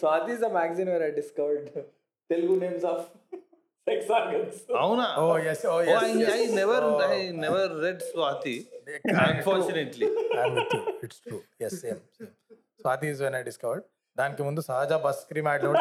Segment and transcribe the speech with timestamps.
[0.00, 1.68] Swathi is magazine where I discovered
[2.30, 3.06] Telugu names of
[4.80, 5.06] అవునా?
[5.20, 6.02] ఓ yes oh yes
[7.84, 8.54] read Swathi
[9.24, 10.08] unfortunately
[11.04, 11.38] it's true
[13.36, 13.84] I discovered
[14.16, 15.80] దానికి ముందు సహజ bust cream ad load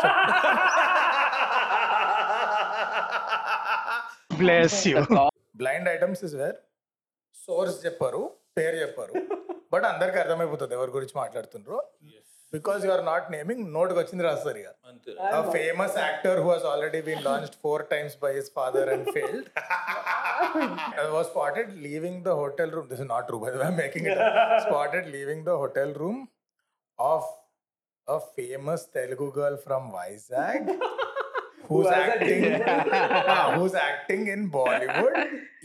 [5.55, 6.57] blind items is where
[7.36, 8.21] source చెప్పారు
[8.57, 9.13] పేరు చెప్పారు.
[9.73, 11.77] But అందరికి అర్థమైపోతుంది ఎవరి గురించి మాట్లాడుతుండ్రు.
[12.53, 16.65] Because you are not naming నోట్కి వచ్చింది రాస్తారు ఇక అంతే A famous actor who has
[16.73, 19.47] already been launched four times by his father and failed
[20.98, 22.87] uh, was spotted leaving the hotel room.
[22.93, 24.37] This is not true, by the way, I'm making it up.
[24.66, 26.19] Spotted leaving the hotel room
[26.98, 27.24] of
[28.09, 30.62] a famous Telugu girl from Vizag.
[31.69, 32.43] Who's acting?
[33.34, 35.15] Ah, who's acting in Bollywood?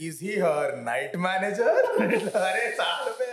[0.00, 1.72] Is he her night manager?
[2.46, 3.23] अरे साल में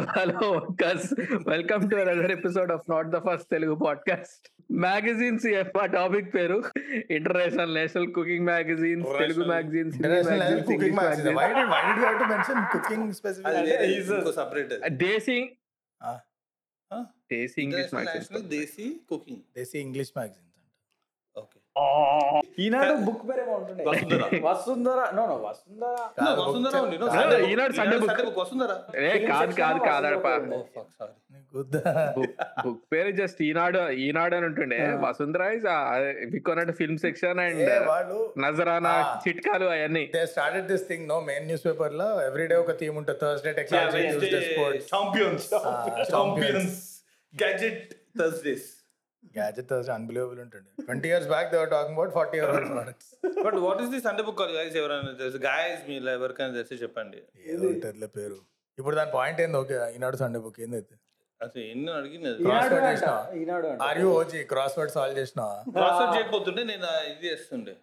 [0.00, 1.14] magazines
[3.50, 4.38] Telugu magazines
[7.10, 9.04] International level cooking magazine.
[11.34, 13.56] Why did why did you have to mention cooking specifically?
[13.56, 14.96] అది వేరే he's a- ఇంకో separate అది.
[14.96, 15.50] Desi
[16.94, 20.26] Ah, desi English magazines National desi cooking English magazines.
[20.26, 20.51] Okay
[22.60, 23.84] Eenadu book ఉంటుండే.
[24.44, 25.00] Vasundhara.
[25.14, 25.94] No no Vasundhara.
[26.40, 27.38] Vasundhara.
[27.50, 28.40] Eenadu book.
[28.40, 28.72] Vasundhara.
[29.04, 30.32] ఏ కాదు కాదు కాదడపా?
[32.64, 34.78] Book పేరు just Eenadu Eenadu అని ఉంటుండే.
[35.00, 35.66] Vasundhara is
[36.32, 37.64] వికోనట్ film section and
[38.40, 39.20] Nazarana.
[39.28, 40.10] చిట్కాలు అవన్నీ.
[40.14, 44.02] They started this thing no main news పేపర్లో every day ఒక థీమ్ ఉంటుంది Thursday technology
[44.08, 45.42] Tuesday sports champions.
[46.14, 46.72] champions.
[49.22, 49.66] Gadget.
[49.66, 49.72] Gadget
[50.44, 53.10] ఉంటుంది twenty years back they were talking about forty year old products
[53.46, 55.38] but what is the Sunday book guys ఎవరైనా తెలుసు?
[55.46, 57.20] Guys మీ ఎవరికైనా తెలిసి చెప్పండి.
[57.46, 58.38] ఏదో ఉంటుందిలే పేరు.
[58.78, 59.58] ఇప్పుడు దాని పాయింట్ ఏంది?
[59.58, 60.94] ఓకే ఈనాడు సండే బుక్ ఏందైతే?
[61.40, 63.22] అసలు ఎన్ని అడిగినది ఈనాడు Crossword అంట చేసినావా?
[63.40, 65.46] ఈనాడు అంట are you OG cross word solve చేసినా
[65.76, 67.74] క్రాస్ చేయకపోతుంటే నేను ఇది చేస్తుండే.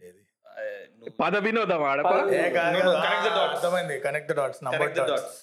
[0.00, 0.22] ఏది?
[0.46, 0.62] ఆ,
[0.98, 2.16] నువ్వు పద వినోదం పద.
[2.38, 2.78] ఏ కాదు.
[2.78, 3.52] No, no, connect the ఆ, dots.
[3.52, 3.96] అర్థమైంది.
[4.06, 5.38] Connect the dots number connect the dots dots.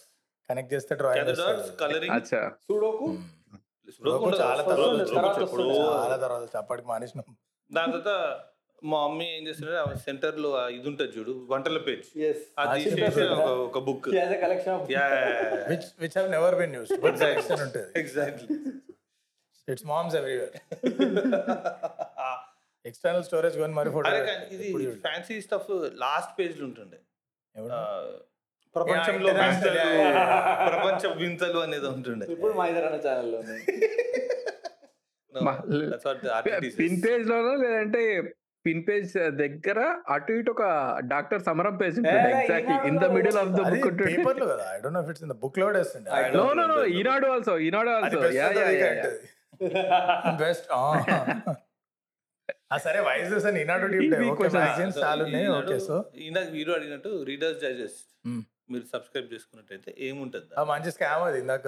[0.50, 2.12] Connect చేస్తే dots, డ్రాయింగ్ coloring.
[2.18, 2.41] అచ్చా.
[2.68, 3.06] సుడోకు?
[3.06, 3.29] ఉండదు.
[4.42, 4.62] చాలా
[6.24, 7.28] తర్వాత మానేసినాం.
[7.72, 8.14] దాని తర్వాత
[8.92, 9.74] మా మమ్మీ ఏం చేస్తుంటే
[10.06, 12.08] సెంటర్లో ఇది ఉంటుంది చూడు వంటల పేజ్.
[12.62, 12.81] అది
[13.36, 14.84] ఒక ఒక book as a collection of
[16.03, 17.92] which have never been used but selection ఉంటుంది.
[18.02, 18.47] Exactly
[19.68, 20.56] it's mom's everywhere
[22.90, 24.12] external storage కొని మరి ఫోటో
[24.56, 24.68] ఇది
[25.06, 25.72] ఫ్యాన్సీ స్టఫ్
[26.03, 27.00] లాస్ట్ పేజ్లో ఉంటుండే.
[28.75, 29.79] ప్రపంచంలో వింతలు.
[30.67, 32.25] ప్రపంచ వింతలు అనేది ఉంటుండే.
[32.33, 33.57] ఇప్పుడు మా ఇద్దరు ఛానల్లో ఉంది
[35.33, 35.59] No, మా-
[35.89, 36.73] that's what the artist is.
[36.79, 37.99] Pin page లోనో లేదంటే
[38.65, 39.79] పిన్ పేజ్ దగ్గర
[40.13, 40.63] అటు ఇటు ఒక
[41.11, 41.97] doctor Samaram page
[42.33, 45.23] exactly in the middle of the book ఉంటుంది పేపర్లో కదా I don't know if it's
[45.23, 45.67] in the బుక్లో
[46.33, 46.77] no don't no no.
[46.99, 48.91] Eenadu also Eenadu also yeah yeah yeah
[50.41, 50.67] best
[52.79, 53.85] సరే wise అని ఈనాడు
[54.33, 54.49] ఓకే.
[54.57, 55.23] మ్యాగజైన్స్ చాలా
[55.55, 55.95] okay so
[56.27, 58.41] ఇందాక అడిగినట్టు readers digest Hmm.
[58.71, 61.67] మీరు సబ్స్క్రైబ్ చేసుకున్నట్టయితే ఏముంటుంది ఆ మంచి స్కామ్ అది ఇందాక.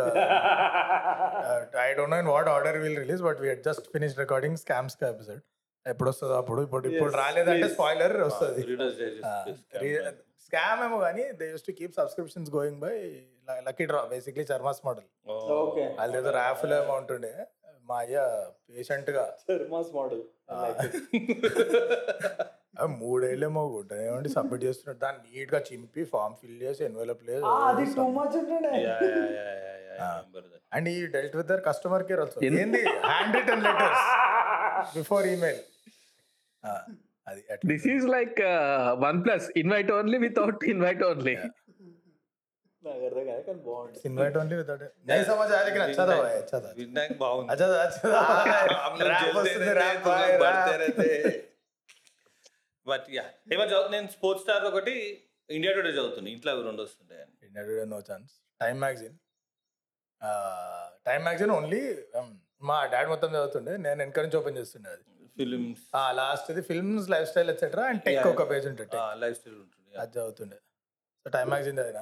[1.82, 5.42] I don't know in what order will release but we just finish recording scams episode
[5.86, 7.70] ఎప్పుడు వస్తుందో అప్పుడు ఇప్పుడు ఇప్పుడు రాలేదంటే.
[7.70, 8.78] స్పాయిలర్ వస్తుంది.
[10.46, 13.24] స్కామ్ ఏమో కానీ they use to keep subscriptions going by
[13.60, 15.04] lucky draw basically చర్మాస్ model
[15.58, 17.46] okay వాళ్ళది ఏదో ర్యాఫ్లో అమౌంట్ ఉండే
[17.86, 19.38] మా అయ్య పేషెంట్గా.
[19.48, 20.24] చర్మాస్ మోడల్
[23.00, 25.00] మూడేళ్ళేమో కూడా ఏమండి సబ్మిట్ చేస్తున్నాడు.
[25.04, 27.44] దాన్ని నీట్గా చింపి ఫామ్ ఫిల్ చేసి ఎన్వెలప్ లేదు
[30.78, 32.82] అండ్ ఈ డెల్ట్ విత్ కస్టమర్ కేర్ వస్తుంది ఏంది?
[33.10, 33.98] Hand return letter
[34.98, 35.62] before email
[37.28, 37.42] అది
[37.72, 38.40] this is like
[39.06, 41.36] one plus invite only without invite only
[44.10, 45.36] invite only నచ్చదా?
[52.88, 54.96] But yeah ఏమో చదువు నేను స్పోర్ట్స్ స్టార్ ఒకటి
[55.50, 57.22] ఇండియా టుడే చదువుతుంది ఇంట్లో అవి రెండు వస్తుంటాయి.
[57.48, 58.34] India Today no chance.
[58.62, 59.18] Time magazine
[61.08, 61.82] Time magazine only
[62.62, 63.78] మా డాడ్ మొత్తం చదువుతుండే.
[63.78, 65.04] నేను వెనక నుంచి ఓపెన్ చేస్తుండే అది.
[65.38, 68.28] ఫిలిమ్స్ లాస్ట్ ఇది films lifestyle etcetera and tech.
[68.28, 68.98] ఒక పేజ్ ఉంటుంది.
[69.20, 70.56] లైఫ్ స్టైల్ ఉంటుంది అది చదువుతుండే.
[71.24, 72.02] సో టైమ్ మ్యాగజైన్ చదివిన.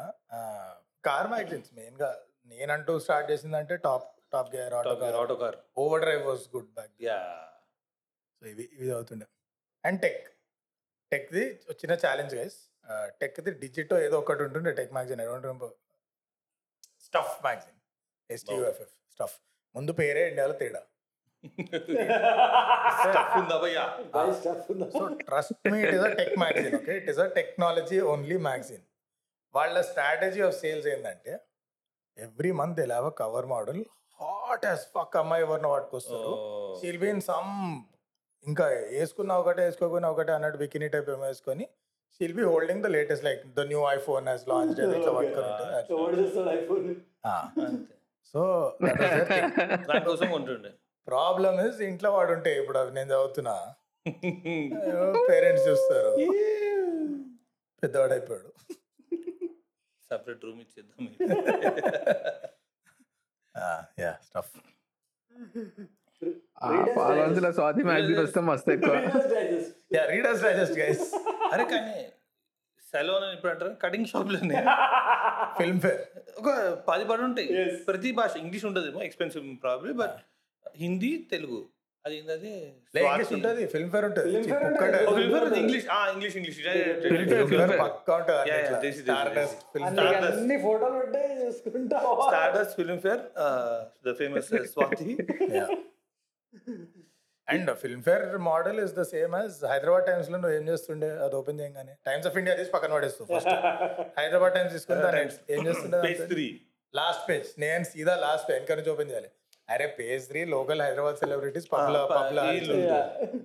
[1.06, 5.56] కార్ మ్యాగజైన్స్ మెయిన్గా నేనంటూ స్టార్ట్ చేసిందంటే top Top Gear Autocar Autocar
[6.02, 7.20] Overdrive was good back yeah
[8.40, 9.26] so ఇవి ఇవి చదువుతుండే.
[9.86, 10.31] అండ్ టెక్
[11.14, 11.44] టెక్ది
[11.80, 12.58] చిన్న ఛాలెంజ్ గైస్.
[13.22, 15.22] టెక్ది డిజిటో ఏదో ఒకటి ఉంటుండే tech magazine.
[15.24, 15.74] I don't remember.
[17.08, 17.80] Stuff magazine.
[18.30, 19.36] S T U F F stuff.
[19.76, 20.82] ముందు పేరే ఇండియాలో తేడా?
[24.96, 26.94] So trust me it is a tech magazine okay?
[27.02, 28.86] It is a technology only magazine.
[29.58, 31.34] వాళ్ళ strategy of sales ఏంటంటే
[32.18, 33.82] every month ఇలా have cover model.
[34.20, 36.34] Hot as fuck అమ్మాయి ఎవరినో పట్టుకొస్తారు.
[36.82, 37.52] షీల్ బీ ఇన్ సమ్
[38.46, 41.68] ఇంకా వేసుకున్న ఒకటే వేసుకోకుండా ఒకటే అన్నట్టు బికినీ టైప్ ఏమో వేసుకొని
[42.16, 46.20] she'll be holding the latest like the new iPhone he's launch ఇట్లా పట్టుకొని So what
[46.20, 47.04] చేస్తాడు iPhone?
[47.66, 47.96] అంతే.
[48.34, 48.74] సో
[49.90, 50.72] దానికోసం ఉంటుండే
[51.08, 53.74] ప్రాబ్లమ్ ఇస్ ఇంట్లో వాడు ఉంటే ఇప్పుడు అవి నేను చదువుతున్నా.
[55.30, 56.16] పేరెంట్స్ చూస్తారు.
[57.84, 58.52] పెద్దవాడైపోయాడు.
[60.12, 61.20] సపరేట్ రూమ్ ఇచ్చేద్దాం.
[64.00, 64.60] యా స్టఫ్
[67.58, 68.94] స్వాతి మ్యాగజైన్ వస్తే మస్తు ఎక్కువ.
[69.96, 71.06] యా రీడర్స్ డైజెస్ట్ గైస్
[71.54, 71.96] అరే కానీ
[72.92, 73.74] సెలూన్ అని ఇప్పుడు అంటారు.
[73.84, 74.62] కటింగ్ షాప్లోనే
[75.60, 76.02] ఫిల్మ్ ఫేర్
[76.40, 76.50] ఒక
[76.90, 77.50] పది పడి ఉంటాయి.
[77.60, 77.76] Yes.
[77.90, 80.18] ప్రతి భాష ఇంగ్లీష్ ఉంటుందేమో expensive problem but
[80.84, 81.62] Hindi Telugu.
[82.06, 82.52] అది ఏంటది?
[83.02, 84.30] ఇంగ్లీష్ ఉంటుంది ఫిల్మ్ ఫేర్ ఉంటుంది.
[84.36, 85.60] Film fair ఒక్కటే ఉంటుంది.
[85.64, 87.82] English English English Film fair, film film fare fair.
[87.84, 89.52] పక్కా ఉంటుంది.
[89.74, 92.00] ఫిల్మ్ అన్ని ఫోటోలు ఉంటే చూసుకుంటా
[92.30, 92.74] Stardust
[93.06, 93.22] Filmfare
[94.08, 95.10] the famous Swathi
[97.48, 97.70] and
[98.08, 101.10] Filmfare model is the same as Hyderabad టైమ్స్లో నువ్వు ఏం చేస్తుండే?
[101.26, 101.94] అది ఓపెన్ చేయగానే.
[102.10, 103.54] టైమ్స్ ఆఫ్ ఇండియా తీసి పక్కన పడేస్తావు ఫస్ట్
[104.20, 105.22] హైదరాబాద్ టైమ్స్ తీసుకుని దాన్ని
[105.56, 106.50] ఏం చేస్తుండే
[106.94, 109.30] లాస్ట్ పేజ్ నేను సీదా లాస్ట్ పేజ్ వెనక నుంచి ఓపెన్ చేయాలి.
[109.70, 112.76] అరే page three local Hyderabad celebrities పబ్ల పబ్ల వీళ్ళు.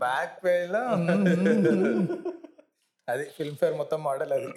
[0.05, 0.83] బ్యాక్ పేజ్లో?
[3.09, 4.49] అది ఫిల్మ్ ఫేర్ మొత్తం మోడల్ అది.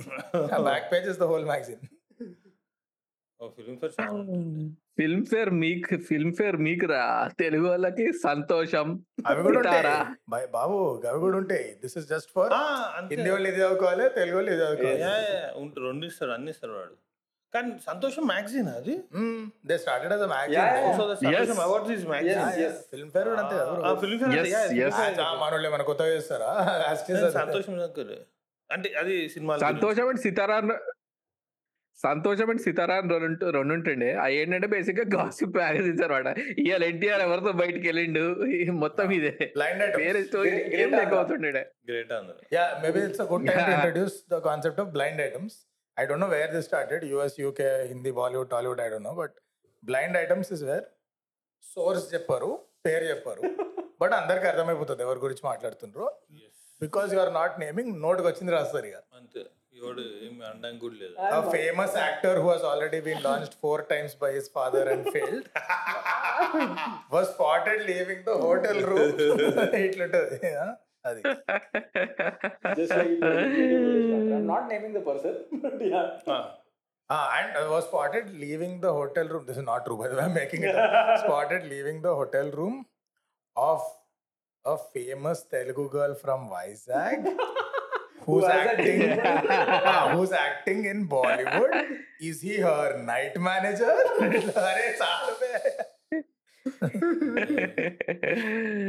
[0.69, 1.83] Back page is the whole magazine
[3.77, 3.91] Filmfare
[5.25, 9.03] Filmfare మీకు ఫిల్మ్ ఫేర్ మీకు రా తెలుగు వాళ్ళకి సంతోషం.
[9.27, 11.63] అవి కూడా బా- బాబు అవి కూడా ఉంటాయి.
[11.63, 12.53] This is just for
[13.13, 15.03] Hindi వాళ్ళు ఇది చదువుకోవాలి తెలుగు వాళ్ళు ఇది చదువుకోవాలి.
[15.81, 16.91] రెండు ఇస్తారు అన్ని ఇస్తారు వాడు.
[17.53, 18.99] కానీ సంతోషం మ్యాగజైన్ అది?
[19.65, 20.97] They started as a Yeah, magazine yeah.
[20.97, 22.71] So Santosham awards is magazine.
[23.11, 23.95] Filmfare కూడా అంతే కదా.
[23.95, 26.51] ఫిల్మ్ ఫేర్ మనోళ్ళు ఏమైనా కొత్తగా చేస్తారా.
[27.29, 27.79] సంతోషం
[28.71, 30.71] అంటే అది సినిమా సంతోషం అండ్ సితారాన్
[31.99, 34.13] సంతోషం అండ్ సీతారాం రెండు రెండు ఉంటుండే.
[34.13, 36.27] అవి ఏంటంటే బేసిక్గా గాసిప్ మ్యాగజైన్స్ అనమాట
[36.59, 38.23] ఇవాళ ఎన్టీఆర్ ఎవరితో బయటకు వెళ్ళిండు?
[38.71, 39.33] మొత్తం ఇదే.
[39.97, 40.51] వేరే స్టోరీ
[40.81, 41.23] ఏం లెక్క
[41.89, 42.13] great
[42.53, 42.65] ya
[43.01, 45.57] it's good time introduce the concept blind items
[45.97, 47.05] I don't know where this started
[47.39, 49.35] UK Hindi Bollywood Tollywood I don't but
[49.83, 50.85] blind items is where
[51.63, 52.51] source చెప్పారు
[52.85, 53.41] పేరు చెప్పారు.
[54.01, 56.05] బట్ అందరికి అర్థమైపోతుంది ఎవరి గురించి మాట్లాడుతుండ్రు.
[56.81, 58.95] Because you are not naming note వచ్చింది రాస్తారు ఇక.
[58.95, 59.41] అంతే.
[59.79, 64.13] ఎవడు ఏమి అనడానికి కూడా లేదు A famous actor who has already been launched four times
[64.23, 65.47] by his father and failed
[67.15, 69.09] was spotted leaving the hotel room.
[69.85, 70.71] ఇట్లుంటది yeah,
[71.09, 71.21] అది
[72.79, 73.13] Just like
[74.37, 75.35] I'm not naming the person,
[75.65, 76.07] but yeah.
[77.09, 79.45] Ah, and uh, was spotted leaving the hotel room.
[79.47, 80.23] This is not true, by the way.
[80.25, 80.91] I'm making it up.
[81.23, 82.13] spotted leaving the
[88.29, 88.99] Who's acting?
[89.85, 91.73] Ah, who's acting in Bollywood?
[92.21, 93.93] Is he her night manager?
[94.65, 95.51] Arey, chalu be.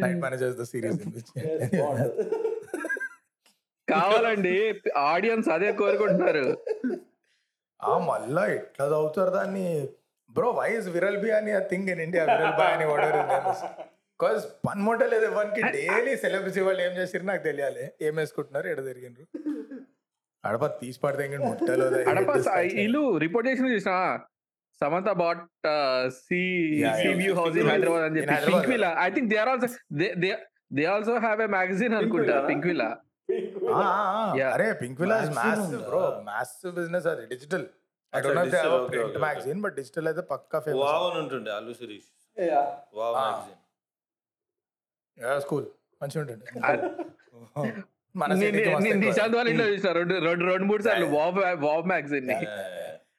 [0.04, 1.31] night manager is the series in which.
[1.40, 2.10] Yes, Bond.
[3.88, 4.56] కావాలండి
[5.12, 6.44] audience అదే కోరుకుంటున్నారు
[7.81, 9.64] ఆ మళ్ళా ఎట్లా చదువుతారు దాన్ని
[10.31, 13.19] bro why is viral be అని thing in India viral by అని వాడర్
[14.20, 15.61] బికాస్ పని మూట లేదు ఎవరికి.
[15.76, 17.85] డైలీ సెలబ్రిటీ వాళ్ళు ఏం చేసిరు నాకు తెలియాలి.
[18.02, 18.66] ఏం వేసుకుంటున్నారు?
[18.68, 19.25] ఎడ తిరిగిండ్రు?
[20.44, 22.30] అడప తీసి పడితే ముట్టలో అడప
[23.23, 23.94] రిపోర్ట్ చేసిన చూసిన?
[24.80, 25.42] Samantha bought
[26.18, 26.40] sea.
[27.18, 28.47] View house in Hyderabad అని చెప్పి.
[28.73, 29.68] Pinkvilla I think they are also
[30.23, 30.30] they
[30.71, 32.37] they also have a magazine అనుకుంటా?
[32.71, 32.90] Pinkvilla
[34.37, 34.49] Yeah.
[34.54, 34.64] అరే
[35.02, 36.00] Pinkvilla mass Magazine bro?
[36.25, 37.25] Mass business అది.
[37.33, 37.66] Digital
[38.12, 38.78] I don't know.
[39.25, 42.09] Magazine but digital అయితే పక్కా famous wow అని ఉంటుండే Allu Sirish.
[42.99, 43.23] Wow Ah.
[43.23, 43.60] Magazine
[45.45, 45.67] school
[46.02, 46.45] మంచిగా ఉంటుంది.
[48.14, 48.31] మన.
[49.02, 49.90] నిశాంత్ వాళ్ళ ఇంట్లో చూసిన.
[49.93, 51.07] రెండు రెండు రెండు మూడు సార్లు
[51.93, 52.37] మ్యాగజైన్ని.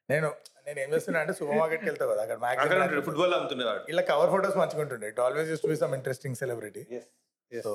[0.10, 0.30] నేను
[0.68, 4.30] నేను ఏం చేస్తున్నా అంటే సూపర్ మార్కెట్కి వెళ్తా కదా అక్కడ అక్కడ మ్యాగజైన్ ఫుట్బాల్ అమ్ముతుండేవాడు ఇలా కవర్
[4.30, 5.08] ఫోటోస్ మంచిగా ఉంటుండే.
[5.08, 6.84] It always use to be some interesting celebrity.
[7.52, 7.72] So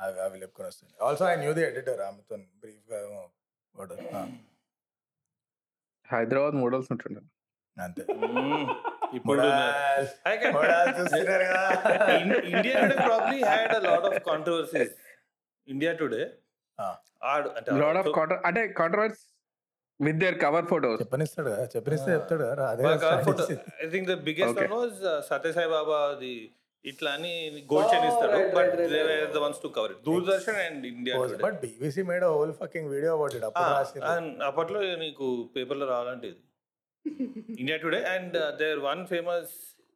[0.00, 0.94] అవి అవి లేపుకొని వస్తుండే.
[1.06, 3.00] Also I knew the editor ఆమెతో బ్రీఫ్గా
[3.74, 3.96] వాడు
[6.08, 7.20] హైదరాబాద్ మోడల్స్ ఉంటుండే.
[7.76, 8.02] అంతే.
[9.14, 9.40] ఇప్పుడు
[12.50, 14.94] India Today probably had a lot of controversies
[15.68, 16.22] India Today.
[17.28, 18.10] ఆడు అంటే లాట్ ఆఫ్
[18.48, 19.22] అంటే controversy
[20.00, 22.82] with their cover photos చెప్పనిస్తాడు కదా చెప్పనిస్తే చెప్తాడు కదా అదే
[23.26, 23.56] photo strategy.
[23.84, 24.68] I think the biggest Okay.
[24.68, 25.00] One was
[25.30, 26.34] Sathya Sai Baba the
[26.84, 27.34] ఇట్లా అని
[27.70, 28.06] gold chain
[28.56, 29.02] but they.
[29.34, 32.86] The ones to cover it Doordarshan and India Was- but BBC made a whole fucking
[32.94, 33.44] video about it.
[33.48, 34.08] అప్పుడు రాసిర్రు.
[34.48, 35.26] అప్పట్లో నీకు
[35.56, 36.42] పేపర్లో రావాలంటే ఇది
[37.54, 39.52] India Today and their one famous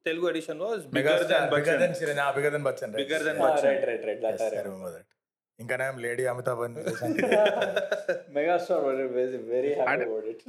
[0.06, 3.40] Telugu edition was bigger megastar than bigger than Chiranjeevi ఆ bigger than Bachchan bigger than
[3.44, 4.20] Bachchan right, right, right.
[4.24, 4.92] That I remember.
[4.96, 5.06] That
[5.58, 6.60] ఇంకా నేను lady Amitabh
[8.34, 10.42] Megastar was very, very happy And- about it.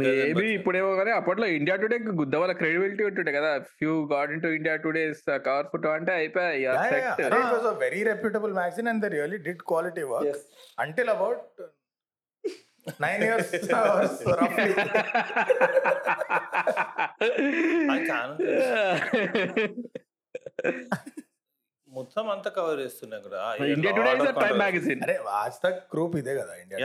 [0.00, 3.52] Maybe ఇప్పుడేమో కానీ అప్పట్లో India today గుద్ద వాళ్ళ credibility ఉంటుండే కదా.
[3.78, 5.04] Few god in to India Today
[5.46, 9.58] cover photo అంటే అయిపోయాయి set it was a very reputable magazine and they really did
[13.00, 13.54] nine years
[21.88, 23.56] మొత్తం అంతా కవర్ చేస్తున్నా కూడా
[25.94, 26.78] గ్రూప్ ఇదే కదా ఇండియా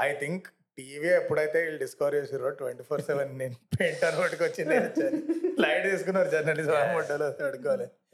[0.00, 4.04] ఐ థింక్ టీవీ ఎప్పుడైతే డిస్కవర్ చేసారో ట్వంటీ ఫోర్ సెవెన్ నేను పెయింట్
[5.60, 6.72] లైట్ తీసుకున్నారు journalist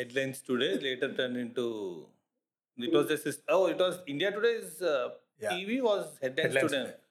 [0.12, 1.52] headlines today later turn in
[4.08, 4.78] India today is
[5.48, 5.80] TV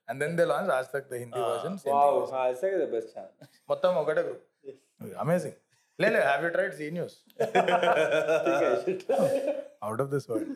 [0.07, 1.39] and then they launch Aaj Tak the Hindi.
[1.47, 2.11] Version Wow,
[2.41, 3.33] I say the best channel.
[3.69, 4.43] మొత్తం ఒకటే group
[5.23, 5.57] amazing
[5.99, 9.03] లేదు have you tried Zee news think I should.
[9.85, 10.53] Out of this world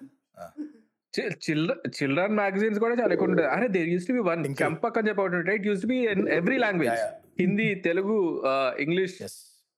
[1.95, 5.21] children magazines కూడా చాలా ఎక్కువ ఉంటుంది అరే there use to be one Champak అని చెప్పి
[5.23, 5.97] ఒకటి it use to be
[6.37, 7.09] every language Yeah,
[7.41, 8.15] Hindi Telugu
[8.79, 9.15] English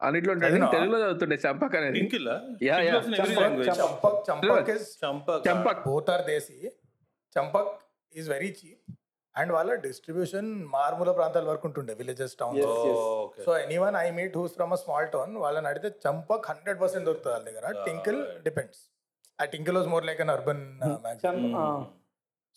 [0.01, 0.67] అన్నిట్లో ఉంటుంది అదేనా?
[0.73, 1.99] తెలుగులో చదువుతుండే చంపక్ అనేది.
[4.29, 4.71] Champak.
[5.03, 6.57] Champak Champak both are desi
[7.35, 7.71] Champak
[8.13, 8.81] is very cheap
[9.35, 12.57] and వాళ్ళ డిస్ట్రిబ్యూషన్ మారుమూల ప్రాంతాల వరకు ఉంటుండే villages town.
[13.45, 17.07] So any one I meet who's from a small town వాళ్ళని అడిగితే చంపక్ హండ్రెడ్ పర్సెంట్
[17.09, 17.65] దొరుకుతుంది వాళ్ళ దగ్గర.
[17.89, 18.81] టింకిల్ డిపెండ్స్
[19.39, 21.77] ఆ Tinkle was more like an urban uh,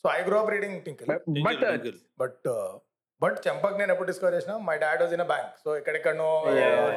[0.05, 1.65] so I grow up reading Tinkle Tinkle, but.
[2.23, 2.49] But
[3.21, 6.31] but Champak నేను ఎప్పుడు discover చేసిన my dad was in a bank so ఎక్కడెక్కడనో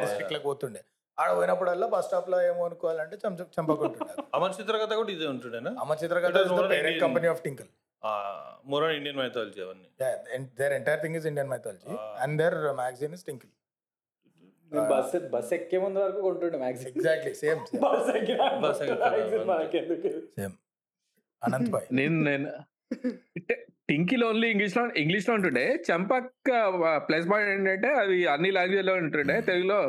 [0.02, 0.82] డిస్ట్రిక్ట్లకు పోతుండే.
[1.18, 4.14] ఆడ పోయినప్పుడల్లా బస్ స్టాప్లో ఏమో అనుకోవాలంటే చంప చంపక్ ఉంటుండే.
[4.38, 5.72] అమర్ చిత్రకథ కూడా ఇదే ఉంటుండేనా?
[5.84, 6.36] Amar Chitra Katha.
[7.06, 7.70] Company of Tinkle
[8.72, 9.88] more Indian mythology అవన్నీ.
[10.60, 11.96] Their entire thing is Indian mythology.
[12.24, 13.52] And their magazine is Tinkle
[14.92, 18.10] bus bus ఎక్కే ముందు వరకు కొంటుండే మ్యాక్సిమం ఎగ్జాక్ట్లీ సేమ్ బస్.
[19.52, 20.56] మనకెందుకు సేమ్
[21.42, 22.50] అనంత్ భాయ్ నేను నేను
[23.92, 26.32] టింకిల్ ఓన్లీ ఇంగ్లీష్లో ఇంగ్లీష్లో ఉంటుండే చంపక్
[27.08, 29.38] ప్లస్ పాయింట్ ఏంటంటే అది అన్ని లాంగ్వేజ్లో ఉంటుండే.
[29.50, 29.80] తెలుగులో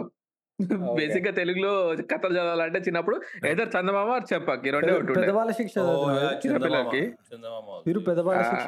[0.99, 1.73] బేసిక్గా తెలుగులో
[2.11, 6.25] కథలు చదవాలంటే చిన్నప్పుడు ఏదో చందమామ or చంపక్ రెండే ఉంటుండే పెద్దవాళ్ళ శిక్ష చదువుతున్నారు.
[6.25, 6.67] yeah, చిన్న చందమామ.
[6.67, 7.02] పిల్లలకి.
[7.31, 7.69] చందమామ.
[7.87, 8.67] మీరు పెద్దవాళ్ళ శిక్ష?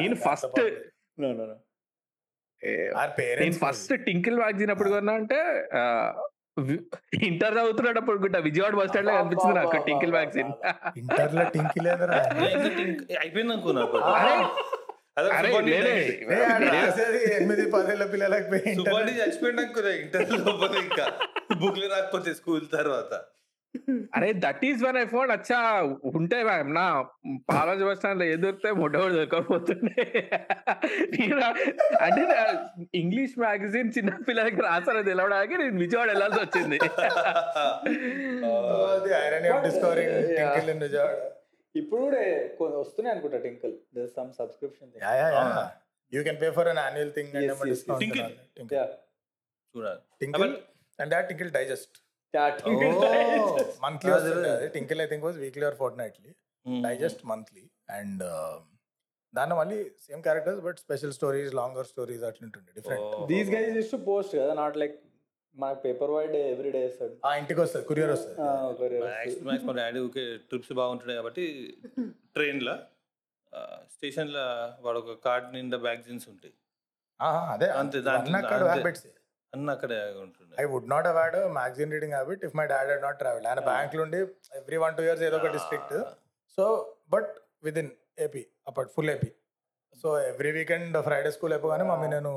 [0.00, 0.60] నేను ఫస్ట్
[3.40, 5.38] నేను ఫస్ట్ టింకిల్ మ్యాగజైన్ అప్పుడు కొన్నా అంటే
[7.26, 10.52] ఇంటర్ చదువుతున్నప్పుడు గుట్ట విజయవాడ బస్ స్టాండ్లో కనిపించింది నాకు టింకిల్ మ్యాగజైన్
[10.96, 11.88] ఇంటర్లో టింకిల్
[13.22, 13.84] అయిపోయింది అనుకున్నా
[17.36, 21.06] ఎనిమిది పదేళ్ళ పిల్లలకు పోయి ఇంటర్ సుబ్బాని చచ్చిపోయింది అనుకున్నా ఇంటర్ లోపల ఇంకా
[21.62, 23.14] బుక్లు రాకపోతే స్కూల్ తర్వాత.
[24.16, 25.58] అరే that is one I phone అచ్చా
[26.20, 27.02] ఉంటే మ్యామ్ నా
[27.50, 30.04] పాలజీ బస్ స్టాండ్లో ఏది దొరికితే మొట్టమొదటి దొరకకపోతుండే.
[32.06, 32.22] అంటే
[32.94, 36.78] ఇంగ్లీష్ మ్యాగజైన్ చిన్న పిల్లలకి రాసారో తెలవడానికి నేను విజయవాడ వెళ్ళాల్సి వచ్చింది.
[41.74, 42.20] ఇప్పుడు కూడా
[42.82, 43.74] వస్తున్నాయి అనుకుంటా Tinkle.
[43.96, 44.90] There some subscription
[46.12, 47.34] yeah can pay for an annual thing
[49.74, 50.00] చూడాలి.
[50.22, 50.54] Tinkle
[50.98, 51.96] and that Tinkle digest
[53.84, 54.10] monthly
[54.76, 56.32] Tinkle I think was weekly or fortnightly.
[56.86, 57.64] Digest monthly
[57.98, 58.22] and
[59.34, 62.70] దాంట్లో మళ్ళీ same characters but special stories longer stories అట్లుంటుండే.
[62.78, 63.24] Different Oh.
[63.32, 64.96] These guys use to post కదా not like
[65.56, 68.36] మన paper wide every day వేస్తాడు ఆ ఇంటికి వస్తుంది courier వస్తుంది.
[69.44, 71.44] Max మా డాడీ ఊకే ట్రిప్స్ బాగుంటున్నాయి కాబట్టి
[72.34, 72.74] ట్రైన్లో
[73.94, 74.44] స్టేషన్లో
[74.80, 76.52] వాడు ఒక కార్డ్ నిండా మ్యాగజైన్స్ ఉంటాయి.
[77.20, 78.40] ఆహా, అదే అంతే, దాంట్లో-.
[78.68, 79.04] హ్యాబిట్స్
[79.52, 80.54] అన్నీ అక్కడే ఉంటుండే.
[80.60, 83.94] I would not had magazine reading habit if my dad had not travel ఆయన బ్యాంక్
[83.96, 84.18] నుండి
[84.60, 85.94] ఎవ్రీ వన్ టూ ఇయర్స్ ఏదో ఒక district
[86.58, 86.64] so
[87.10, 87.30] but
[87.64, 87.90] with in
[88.26, 89.30] AP అప్పట్ full AP
[89.96, 92.32] so every weekend Friday school అయిపోగానే mummy నేను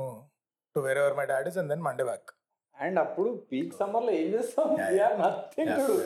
[0.76, 2.30] to wherever my daddy's and then Monday back
[2.78, 4.70] and అప్పుడు peak summer లో ఏం చేస్తాం?
[5.20, 5.96] నథింగ్ టు డూ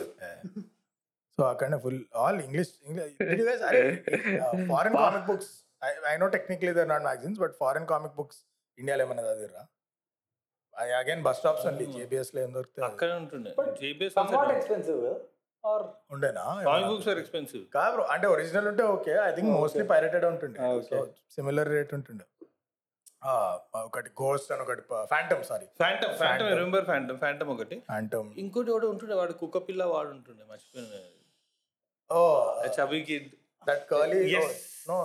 [1.37, 3.63] సో అక్కడనే full all English English
[4.71, 5.51] foreign comic books
[6.09, 8.39] I know technically they're not magazines but foreign comic books
[8.77, 9.63] ఇండియాలో ఏమన్నా చదివిరా
[10.97, 13.51] again bus stops అండి జేబిఎస్లో ఏం దొరికితే అక్కడే ఉంటుండే.
[13.81, 14.15] జేబీఎస్
[14.57, 14.99] ఎక్స్పెన్సివ్
[15.63, 16.43] ఆర్ ఉండేనా?
[16.67, 18.01] కామిక్ బుక్స్ ఆర్ ఎక్స్పెన్సివ్ కాదు.
[18.13, 20.59] అంటే ఒరిజినల్ ఉంటే okay I think mostly pirated ఉంటుండే.
[20.67, 21.01] Ah.
[21.35, 22.25] సిమిలర్ రేట్ ఉంటుండే.
[23.87, 24.83] ఒకటి గోస్ట్ అని ఒకటి
[25.13, 27.77] Phantom sorry Phantom Phantom remember Phantom Phantom ఒకటి.
[27.91, 31.01] ఫ్యాంటమ్ ఇంకోటి కూడా ఉంటుండే వాడు కుక్క పిల్ల వాడు ఉంటుండే మర్చిపోయిన.
[32.09, 32.19] ఓ
[32.77, 33.29] chubby kid
[33.69, 34.21] that curly
[34.91, 34.97] no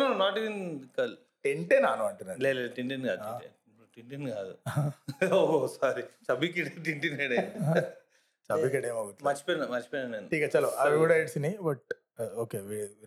[0.00, 0.60] no not in
[0.98, 3.24] curl టెంటెన్ అను అంటున్నాను లేదు లేదు టెంటెన్ కాదు
[3.96, 4.52] టింటిన్ కాదు.
[5.36, 5.38] ఓ
[5.74, 7.14] sorry chubby kid Tintin
[8.50, 10.26] chubby kid ఏమో మర్చిపోయినా మర్చిపోయినా నేను.
[10.38, 11.94] ఇక చలో అవి కూడా ఎడ్సినాయి but
[12.42, 12.58] okay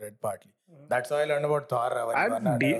[0.03, 0.51] read partly
[0.93, 2.71] that's all and about that అవన్నీ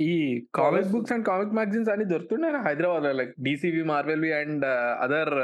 [0.00, 0.12] ఈ
[0.54, 0.88] comic.
[0.92, 4.64] Books and comic magazines అన్ని దొరుకుతున్నాయి హైదరాబాద్లో లైక్ డిసివి మార్వెల్ అండ్
[5.04, 5.34] అదర్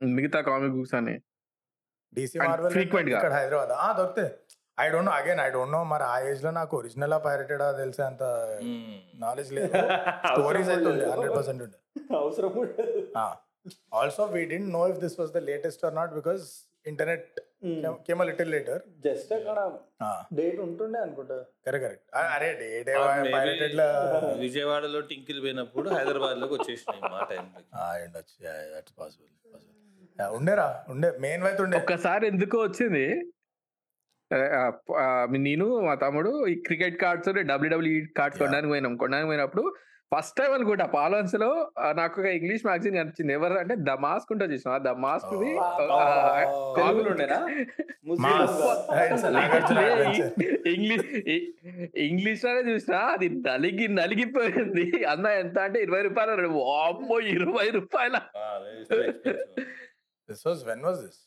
[0.00, 1.14] మిగతా కామిక్ బుక్స్ అని.
[2.12, 3.18] డీసీ And మార్వెల్ frequent గా.
[3.18, 3.72] ఇక్కడ హైదరాబాద్.
[3.84, 4.30] ఆ దొరుకుతాయి
[4.78, 8.22] I don't know again I don't know మరి ఆ ఏజ్లో నాకు ఒరిజినల్ పైరేటెడ్ తెలిసే అంత
[9.18, 9.70] నాలెడ్జ్ లేదు.
[10.32, 11.78] స్టోరీస్ అయితే ఉండే హండ్రెడ్ పర్సెంట్ ఉండే.
[12.16, 12.52] అవసరం
[13.94, 16.44] also we didn't know if this was the latest or not because
[16.86, 17.40] internet
[18.06, 19.58] came little later just అక్కడ
[20.34, 21.36] డేట్ ఉంటుండే అనుకుంటా.
[21.66, 23.86] కరెక్ట్ కరెక్ట్ అరే డేట్ Ah, పైరేటెడ్ లా.
[24.40, 28.36] విజయవాడలో టింకిల్ పోయినప్పుడు హైదరాబాద్లోకి వచ్చేసినాయి మా టైంలో ఆ, ఉండొచ్చు.
[28.74, 29.32] దట్స్ పాసిబుల్
[30.32, 31.78] ఉండేరా ఉండే మెయిన్ వైతే ఉండే.
[31.78, 33.06] ఒక్కసారి ఎందుకో వచ్చింది?
[35.38, 38.38] నేను మా తమ్ముడు ఈ క్రికెట్ కార్డ్స్ డబ్ల్యూడబ్ల్యూ కార్డ్స్.
[38.40, 38.94] కొనడానికి పోయినాం.
[38.96, 39.64] కొనడానికి పోయినప్పుడు
[40.14, 41.48] ఫస్ట్ టైం అనుకుంటా పాలన్స్లో
[41.92, 43.32] నాకు ఒక ఇంగ్లీష్ మ్యాగజైన్ కనిపించింది.
[43.32, 45.50] ఎవరు అంటే ద మాస్క్ ఉంటుంది చూసిన ద మాస్క్ ది.
[50.74, 51.06] ఇంగ్లీష్
[51.96, 55.04] ఇంగ్లీష్లోనే చూసినా అది నలిగి నలిగిపోయింది.
[55.04, 56.48] అన్న ఎంత అంటే ఇరవై రూపాయలు అన్నాడు.
[56.48, 58.16] వామ్మో ఇరవై రూపాయల.
[60.28, 61.20] This was when was this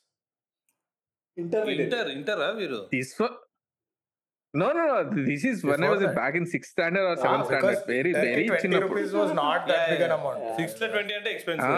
[1.37, 2.79] intermediate inter ఇంటరా మీరు
[4.53, 4.85] this no no
[5.27, 6.15] this is one I Before was that.
[6.19, 10.03] Back in six standard or seventh standard very very చిన్న rupees was not that big
[10.07, 11.75] an amount సిక్స్లో twenty అంటే expensive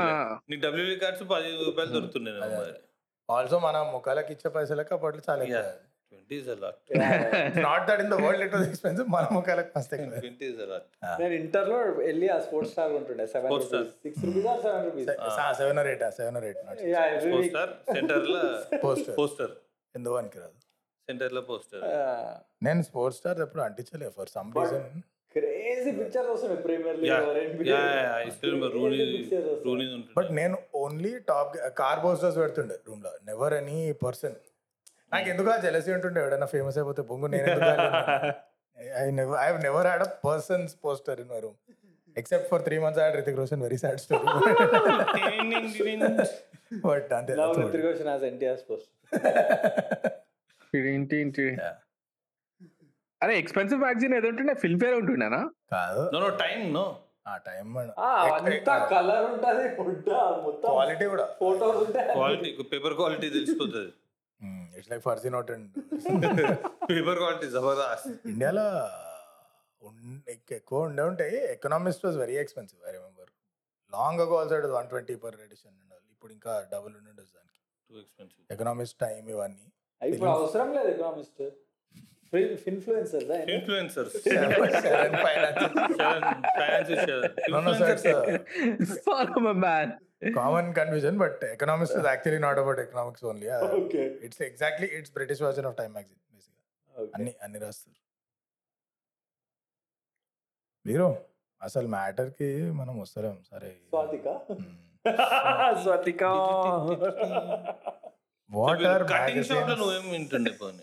[0.52, 2.74] నీకు WB cards పది రూపాయలు దొరుకుతున్నాయి మరి.
[3.30, 5.44] Also మన ముఖాలకి ఇచ్చే పైసలకి అప్పట్లో చాలా
[6.14, 6.80] twenty is a lot
[7.66, 10.20] not that in the world it was expensive మన ముఖాలకి మస్తు ఎక్కువ.
[10.24, 10.88] ట్వంటీ ఇస్ అలాట్
[11.22, 13.84] నేను ఇంటర్లో వెళ్ళి ఆ స్పోర్ట్స్ స్టార్ ఉంటుండే seven Sports Star.
[13.84, 15.08] Rupees six rupees or seven rupees
[15.62, 16.82] seven or eight seven or eight not
[17.36, 18.42] poster సెంటర్లో
[18.86, 19.54] పోస్టర్ పోస్టర్
[19.96, 20.58] ఎందుకు రాదు
[21.12, 21.84] సెంటర్లో పోస్టర్
[22.64, 24.86] నేను స్పోర్ట్స్ స్టార్ ఎప్పుడు అంటించలే for some reason
[25.36, 27.12] crazy pictures వస్తున్నాయి ప్రీమియర్ లీగ్
[30.18, 33.12] బట్ నేను only top car posters పెడుతుండే రూమ్లో.
[33.30, 34.36] నెవర్ ఎనీ పర్సన్
[35.12, 36.20] నాకు ఎందుకు జెలసీ ఉంటుండే?
[36.24, 37.48] ఎవడైనా ఫేమస్ అయిపోతే బొంగు నేను
[38.98, 41.58] I never I never had a persons poster in my room
[42.16, 44.26] except for three months had Hrithik Roshan very sad story
[46.84, 47.34] but అంతే.
[47.60, 48.92] రిత్రిక్ రోషన్ యాజ్ ఎన్టీఆర్ పోస్ట్
[50.74, 51.46] ఏంటి ఏంటి.
[53.22, 55.42] అరే ఎక్స్పెన్సివ్ మ్యాగజైన్ ఏదో ఉంటుండే ఫిల్మ్ ఫేర్ ఉంటుండేనా?
[55.72, 56.04] కాదు.
[56.14, 56.86] No no time no.
[57.28, 59.66] ఆ time అంతా కలర్ ఉంటది
[60.46, 61.26] మొత్తం క్వాలిటీ కూడా.
[61.40, 63.92] ఫోటోస్ ఉంటాయి క్వాలిటీ పేపర్ క్వాలిటీ తెలిసిపోతుంది.
[64.78, 65.68] ఇట్స్ లైక్ ఫర్జీ నోట్ అండ్
[66.92, 68.08] పేపర్ క్వాలిటీ జబర్దస్త్.
[68.26, 68.66] ఇండియాలో
[70.58, 71.38] ఎక్కువ ఉండే ఉంటాయి.
[71.56, 73.30] Economist was very expensive I remember.
[73.94, 75.78] Long ago also one twenty per edition
[76.14, 77.62] ఇప్పుడు ఇంకా డబుల్ ఉండదు దానికి.
[77.90, 79.68] టూ ఎక్స్పెన్సివ్ ఎకనామిస్ట్ టైం ఇవన్నీ.
[80.04, 81.42] ఇప్పుడు అవసరం లేదు Economist
[82.36, 84.18] influencers
[90.36, 93.48] common confusion but Economist is actually not about economics only
[94.26, 97.98] it's exactly it's British version of Time magazine బేసిక్గా అన్ని అన్ని రాస్తారు.
[100.86, 101.18] మీరు
[101.62, 103.44] అసలు మ్యాటర్కి మనం వస్తలేం.
[103.52, 103.70] సరే.
[103.70, 104.28] Swathika?
[104.28, 104.64] Hmm.
[105.84, 106.24] Swathika.
[108.52, 110.82] What are cutting షాప్లో నువ్వేం వింటుండే పోనీ?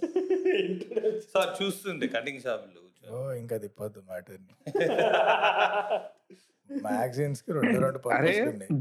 [1.33, 2.81] సార్ చూస్తుండే కటింగ్ షాప్లో.
[3.13, 4.41] ఓ ఇంకా తిప్పొద్దు మ్యాటర్
[6.69, 8.35] మ్యాగజైన్స్కి రెండు రెండు అరే.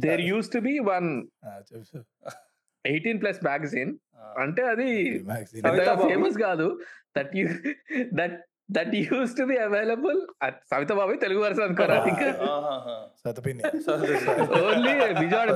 [0.05, 1.09] There used to be one
[2.85, 3.93] eighteen plus magazine
[4.43, 4.89] అంటే అది.
[6.09, 6.67] ఫేమస్ కాదు.
[7.17, 7.45] That you
[8.19, 8.35] that
[8.77, 10.19] that used to be available
[10.71, 11.97] Savita Bhabhi Telugu version అనుకోరా?
[12.11, 12.27] ఇంకా
[14.65, 15.49] ఓన్లీ విజయవాడ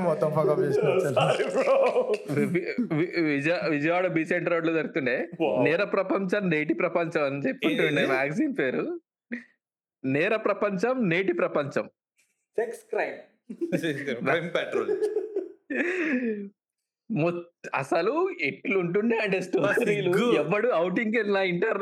[0.00, 0.30] మొత్తం
[3.28, 5.16] విజయ విజయవాడ బీ సెంటర్ రోడ్లో దొరుకుతుండే
[5.64, 8.10] నేర ప్రపంచం నేటి ప్రపంచం అని చెప్పుంటుండే ఏది?
[8.12, 8.84] మ్యాగజైన్ పేరు.
[10.04, 11.84] నేర ప్రపంచం నేటి Prapancham.
[12.58, 13.18] Sex crime
[14.22, 14.90] crime petrol
[17.74, 20.12] అసలు ఎట్లుంటుండే అంటే స్టోరీలు.
[20.36, 21.80] ఎవడు అవుటింగ్ వెళ్ళినా ఇంటర్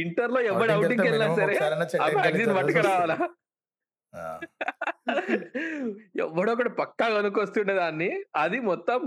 [0.00, 1.54] ఇంటర్లో ఎవడు Outing అవుటింగ్ వెళ్ళినా సరే
[2.16, 3.16] మ్యాగజైన్ పట్టుకు రావాలా
[6.16, 9.00] ఎవడో ఒకటి పక్కా కొనుక్కొస్తుండే దాన్ని అది మొత్తం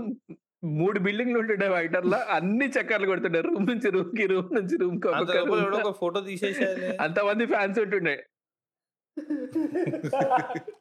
[0.64, 3.40] మూడు బిల్డింగ్లు ఉంటుండే వైటర్లో అన్ని చక్కర్లు కొడుతుండే.
[3.40, 8.14] రూమ్ నుంచి రూమ్కి రూమ్ నుంచి రూమ్కి అంత లో ఒక ఫోటో తీసేసేయాలి అంతమంది ఫ్యాన్స్ ఉంటుండే.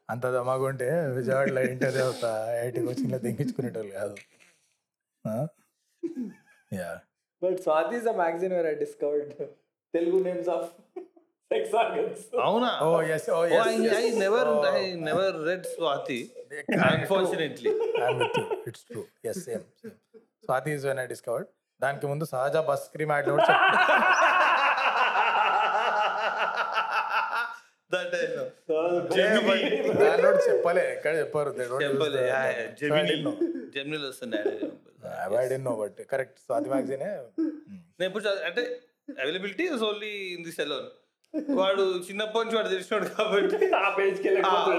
[0.09, 4.15] అంత దమాగుంటే విజయవాడలో ఇంటర్వ్యూ అవుతా ఐఐటికి వచ్చి దింగించుకునేటోళ్ళు కాదు.
[6.73, 7.01] Yeah
[7.41, 9.33] but Swati is a magazine where I discovered
[9.93, 10.69] Telugu names of
[12.45, 12.69] అవునా?
[12.85, 16.19] ఓ yes oh Oh, I, yes I never, I never read Swati.
[16.89, 17.73] Unfortunately.
[18.69, 19.65] It's true yes same
[20.45, 21.49] Swati is when I discovered
[21.81, 23.29] దానికి ముందు సహజ bus cream add
[28.29, 28.45] know.
[30.01, 31.51] దానిలో చెప్పలే ఎక్కడ చెప్పారు?
[35.65, 37.09] No but correct Swati మ్యాగజీనే
[38.49, 38.63] అంటే
[39.17, 40.87] availability is only in the salon
[41.57, 44.31] వాడు చిన్నప్పటి నుంచి వాడు తెలిసినాడు కాబట్టి ఆ పేజ్కి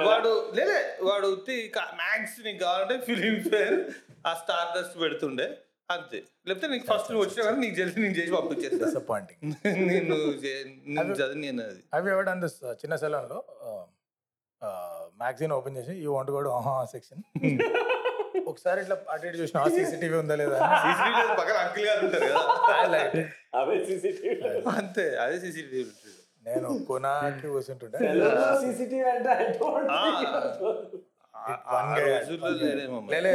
[0.08, 1.28] వాడు లేలే వాడు
[2.00, 3.76] మ్యాక్స్ నీకు కావాలంటే ఫిలిం ఫేర్
[4.26, 5.46] ఆ స్టార్ డస్ట్ పెడుతుండే
[5.88, 6.18] అంతే.
[6.48, 8.84] లేకపోతే నీకు ఫస్ట్ నువ్వు వచ్చినా కానీ నీకు తెలిసి నేను చేసి పంపించేస్తా.
[8.84, 9.42] డిసప్పాయింటింగ్
[9.88, 10.16] నేను
[11.18, 11.80] చదివి నేను అది.
[11.94, 13.40] అవి ఎవరు డన్ దిస్ చిన్న సెలూన్లో
[15.20, 17.22] మ్యాగజైన్ ఓపెన్ చేసి యూ వాంట్ గోడ్ ఆహా సెక్షన్?
[18.50, 20.56] ఒకసారి ఇట్లా అటు ఇటు చూసిన సీసీటీవీ ఉందా లేదా?
[20.84, 22.40] CCTV పక్కన అంకిల్ గారు ఉంటారు కదా.
[23.60, 24.34] అవే సీసీటీవీ.
[24.74, 25.84] అంతే అదే సీసీటీవీ.
[26.44, 27.98] నేను కొనాకి కూర్చుంటుంటే
[28.62, 31.02] సీసీటీవీ అంటే I don't think.
[31.76, 32.02] One guy.
[32.10, 33.12] రోజుల్లో లేదేమో మరి.
[33.14, 33.32] లేలే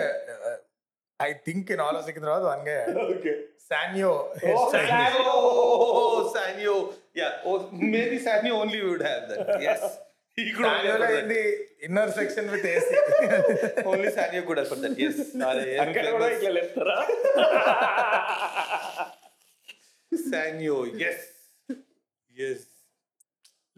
[1.20, 3.36] I think in all of Secunderabad one gay Okay.
[3.72, 4.12] Sanyo
[4.52, 5.34] Oh, Sanyo.
[6.02, 6.76] Oh, Sanyo.
[7.16, 7.34] Yeah.
[7.48, 7.56] Oh,
[7.94, 9.42] maybe Sanyo only would have that.
[9.68, 9.82] Yes.
[10.38, 11.20] He could only సాన్యోలో afford that.
[11.20, 11.42] ఏంది
[11.88, 12.96] inner section with AC
[13.92, 14.96] Only Sanyo could afford that.
[15.04, 15.20] Yes.
[15.50, 16.38] అదే, ఏం అక్కడ కూడా famous.
[16.38, 16.98] ఇట్లా లేపుతారా
[20.12, 20.78] Sanyo.
[20.96, 21.22] Yes.
[22.36, 22.60] Yes.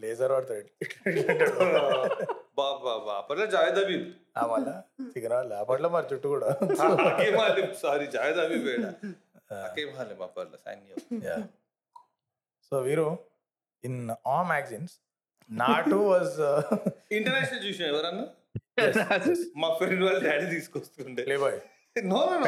[0.03, 0.69] Laser వాడతాడు.
[2.59, 4.75] బాబా అప్పట్లో జావేద్ హబీబ్ ఆ మళ్ళా
[5.13, 6.49] సికింద్రాబాద్ అప్పట్లో మరి చుట్టూ కూడా.
[7.83, 8.05] సారీ
[9.65, 10.95] అకేం హాలిం అప్పట్లో సాన్యో.
[12.67, 13.07] సో వీరు
[13.83, 13.97] ఇన్
[14.35, 14.93] ఆ మ్యాగజైన్స్
[15.49, 16.37] నాటు వాజ్
[17.17, 18.25] ఇంటర్నేషనల్ చూసిన ఎవరన్నా?
[19.61, 21.23] మా ఫ్రెండ్ వాళ్ళ daddy తీసుకొస్తుండే.
[21.45, 21.59] Playboy
[22.11, 22.47] no no.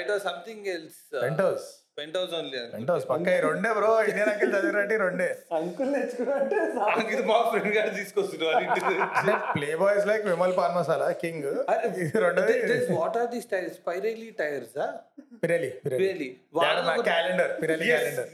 [0.00, 1.02] It was something else
[1.46, 1.68] Penthouse
[2.18, 2.58] Penthouse only
[2.92, 3.28] Penthouse పక్క.
[3.46, 3.90] రెండే బ్రో.
[4.08, 5.28] ఇండియన్ అంకిల్ చదివినట్టు రెండే.
[5.58, 6.58] అంకుల్ తెచ్చుకున్నట్టే
[7.14, 8.66] ఇది మా ఫ్రెండ్ గారు తీసుకొస్తున్నారు
[9.82, 11.48] Playboys like Vimal pan masala king
[12.98, 14.76] what are this tyres స్పైరలీ tyres
[15.42, 16.28] Pirelli Pirelli Pirelli.
[17.08, 18.28] Calendar Pirelli calendar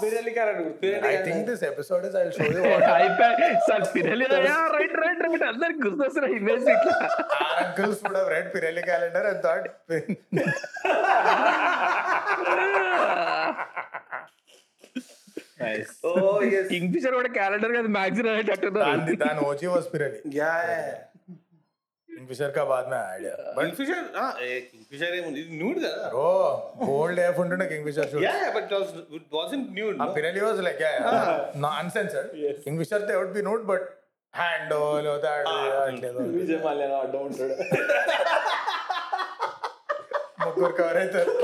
[0.00, 0.64] Pirelli కారని
[1.10, 2.62] I think this episode is I show you
[2.94, 4.26] అయిపోయి sir Pirelli
[4.76, 6.96] right right right అందరికి గుర్తొస్తున్న image ఇట్లా.
[7.60, 9.66] Uncles would have read Pirelli calendar and thought
[16.72, 20.52] Kingfisher కూడా calendar కాదు magazine అనేది దాని దాని OG వస్పిరని యా
[22.08, 24.24] కింగ్ఫిషర్ కా బాద్ నా ఐడియా బట్ కింగ్ఫిషర్ ఆ
[24.70, 26.30] కింగ్ఫిషర్ ఏముంది ఇది న్యూడ్ కదా బ్రో
[26.82, 30.82] బోల్డ్ ఎఫ్ ఉంటుండే Kingfisher shoot yeah but was it wasn't nude ఆ పిరలి వాస్ లైక్
[30.84, 30.92] యా
[31.58, 32.30] నా uncensored
[32.66, 33.86] Kingfisher they would be nude but
[34.34, 35.48] hand whole oh that
[36.34, 37.54] Vijay మల్యన అడ్డం ఉంటాడు
[40.42, 41.34] ముగ్గురు కవర్ అవుతారు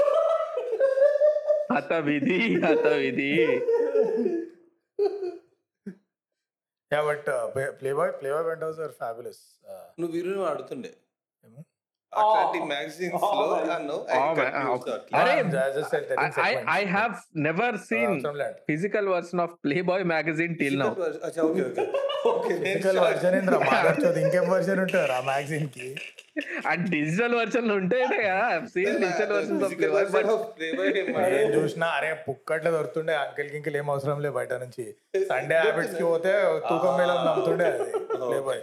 [1.75, 3.31] హత విధి హత విధి
[6.95, 7.29] yeah but
[7.99, 9.43] Playboy Playboy Penthouse are fabulous
[10.01, 10.93] నువ్వు వీరు ఆడుతుండే
[11.45, 11.74] అట్లాంటి
[12.67, 14.53] మ్యాగజైన్స్లో అన్నో Oh, man.
[15.15, 15.35] అరే,
[16.45, 18.17] I I have never seen.
[18.69, 19.55] Physical version of
[19.89, 20.89] Playboy magazine till now
[21.21, 21.85] అచ్చా okay okay
[22.31, 23.59] okay physical version ఏంద్రా?
[23.67, 25.89] మాట్లాడుతుంది ఇంకేం వర్షన్ ఉంటారు ఆ మ్యాగజైన్కి
[26.71, 28.05] అండ్ డిజిటల్ వర్షన్ ఉంటాయి
[28.73, 29.61] seen digital version
[30.31, 30.47] of
[30.77, 31.89] Playboy but ఏం చూసినా?
[31.99, 33.17] అరే పుక్కట్ల దొరుకుతుండే.
[33.25, 34.87] అంకిల్ కింకిల్ ఏం అవసరం లేదు బయట నుంచి.
[35.31, 36.33] సండే హ్యాబిట్స్కి పోతే
[36.69, 37.85] తూకం మేళం నమ్ముతుండే అది
[38.23, 38.63] Playboy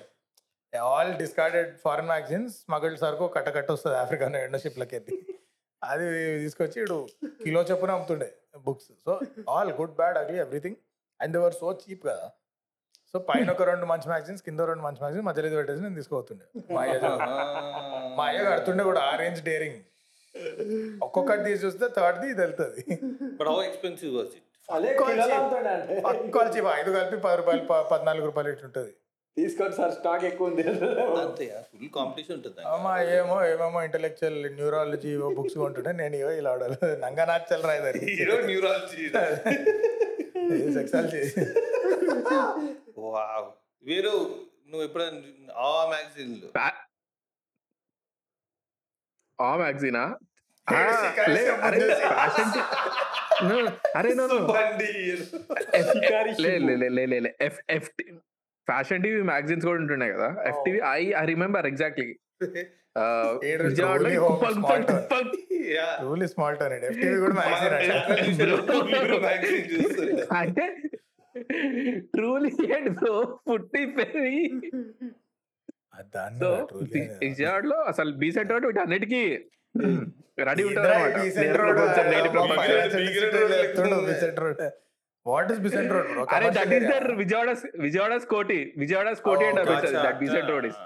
[0.73, 4.95] all discarded foreign magazines smuggled సరుకు కట్ట కట్ట వస్తుంది ఆఫ్రికన్ ఎండర్షిప్ లకి
[5.81, 6.05] అది
[6.41, 6.97] తీసుకొచ్చి ఇడు
[7.39, 8.29] కిలో చొప్పున అమ్ముతుండే
[8.65, 9.11] books so
[9.53, 10.77] all good bad ugly everything
[11.19, 12.27] and were so cheap కదా.
[13.13, 16.45] సో పైన ఒక రెండు మంచి మ్యాగజైన్స్ కింద రెండు మంచి మ్యాగజైన్స్ మధ్యలో ఇది పెట్టేసి నేను తీసుకోతుండే
[16.75, 16.99] మా అయ్య
[18.17, 19.79] మా అయ్య కడుతుండే కూడా ఆ రేంజ్ డేరింగ్
[21.05, 22.81] ఒక్కొక్కటి తీసి చూస్తే థర్డ్ది ఇది వెళ్తుంది.
[23.39, 24.37] బట్ హౌ ఎక్స్పెన్సివ్ ఇట్
[26.75, 28.93] ఐదు కలిపి పది రూపాయలు పద్నాలుగు రూపాయలు ఇటు ఉంటుంది
[29.37, 30.63] తీసుకోండి సార్ స్టాక్ ఎక్కువ ఉంది.
[31.23, 36.77] అంతే ఫుల్ కాంపిటీషన్ ఉంటుంది అమ్మా ఏమో ఏమేమో ఇంటలెక్చువల్ న్యూరాలజీ బుక్స్ కొంటుంటే నేను ఇవో ఇలా ఆడాలి.
[37.03, 39.03] నంగా నాచల్ రాయదారి hero neurology
[40.77, 41.21] sexology
[43.05, 43.49] wow.
[43.83, 44.13] Veeru
[44.71, 45.19] నువ్వు ఎప్పుడైనా
[45.63, 46.35] ఆ మ్యాగజైన్?
[49.39, 50.03] ఆ మ్యాగజైనా
[53.97, 54.89] అరే నో నో బండి
[56.43, 57.31] లే లే లే లే లే లే.
[57.47, 57.89] F F
[58.67, 60.29] fashion TV magazines కూడా ఉంటున్నాయి కదా.
[60.49, 62.07] F TV I I remember exactly
[70.39, 70.65] అంటే
[72.13, 72.89] ట్రూలీ అండ్.
[72.97, 73.15] బ్రో
[73.47, 74.41] పుట్టి పెరిగి
[76.71, 79.21] truly విజయవాడలో అసలు బీసెంట్ రోడ్ వీటి అన్నిటికీ
[80.39, 80.89] రెడీ ఉంటుంది
[85.25, 86.23] What is Bicent Road, bro?
[86.35, 87.07] అరే that is there.
[87.19, 87.49] Vijayawada
[87.83, 89.59] Vijayawada Koti Vijayawada Koti and
[90.05, 90.79] that Besant Road is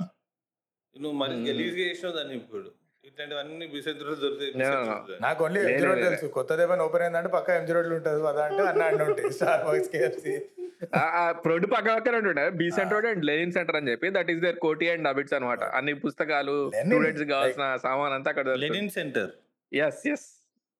[0.95, 2.67] నువ్వు మరి గలీజ్ చేసినావు దాన్ని ఇప్పుడు
[3.04, 3.65] ఇట్లాంటివన్నీ
[4.24, 4.82] దొరుకుతాయి no, no.
[4.82, 5.17] బిసెంతులు.
[5.26, 6.06] నాకు ఓన్లీ ఎంజీ రోడ్ లే.
[6.08, 9.63] తెలుసు కొత్త దేవన్ ఓపెన్ అయిందంటే పక్క ఎంజీ రోడ్లు ఉంటుంది కదా అంటే అన్న అన్న ఉంటాయి స్టార్
[9.67, 10.36] బాక్స్ కేఎఫ్సి
[11.76, 11.89] పక్క
[12.62, 15.93] Besant Road and Lenin Centre అని చెప్పి that is there Koti and Abids అనమాట అన్ని
[16.06, 18.48] పుస్తకాలు Lenin, స్టూడెంట్స్ కావాల్సిన సామాన్ అంతా అక్కడ.
[18.65, 19.32] Lenin Centre
[19.71, 20.28] yes yes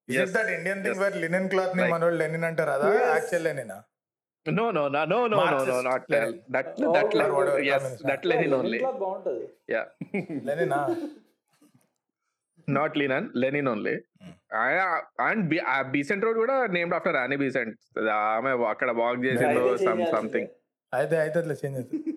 [0.08, 1.94] is that Indian thing where linen క్లాత్ని Right.
[1.96, 2.72] మనోళ్ళు లెనిన్ అంటారు?
[2.78, 2.88] అదా?
[2.96, 3.06] Yes.
[3.15, 3.78] Actual లెనినా
[4.46, 5.38] no no no no no
[5.70, 6.34] no not Lenin.
[6.56, 7.13] That that
[7.70, 7.86] yes.
[8.10, 9.46] That Lenin only బాగుంటది.
[9.74, 9.82] Yeah
[10.50, 10.80] లెనినా
[12.68, 13.96] not linen Lenin only
[15.28, 15.41] and
[15.96, 17.76] Besant Road కూడా named after రాణి Besant
[18.36, 19.63] ఆమె అక్కడ walk చేసిందో.
[20.15, 20.50] సంథింగ్
[20.94, 22.12] అయితే అయితే అట్లా చేంజ్ అవుతుంది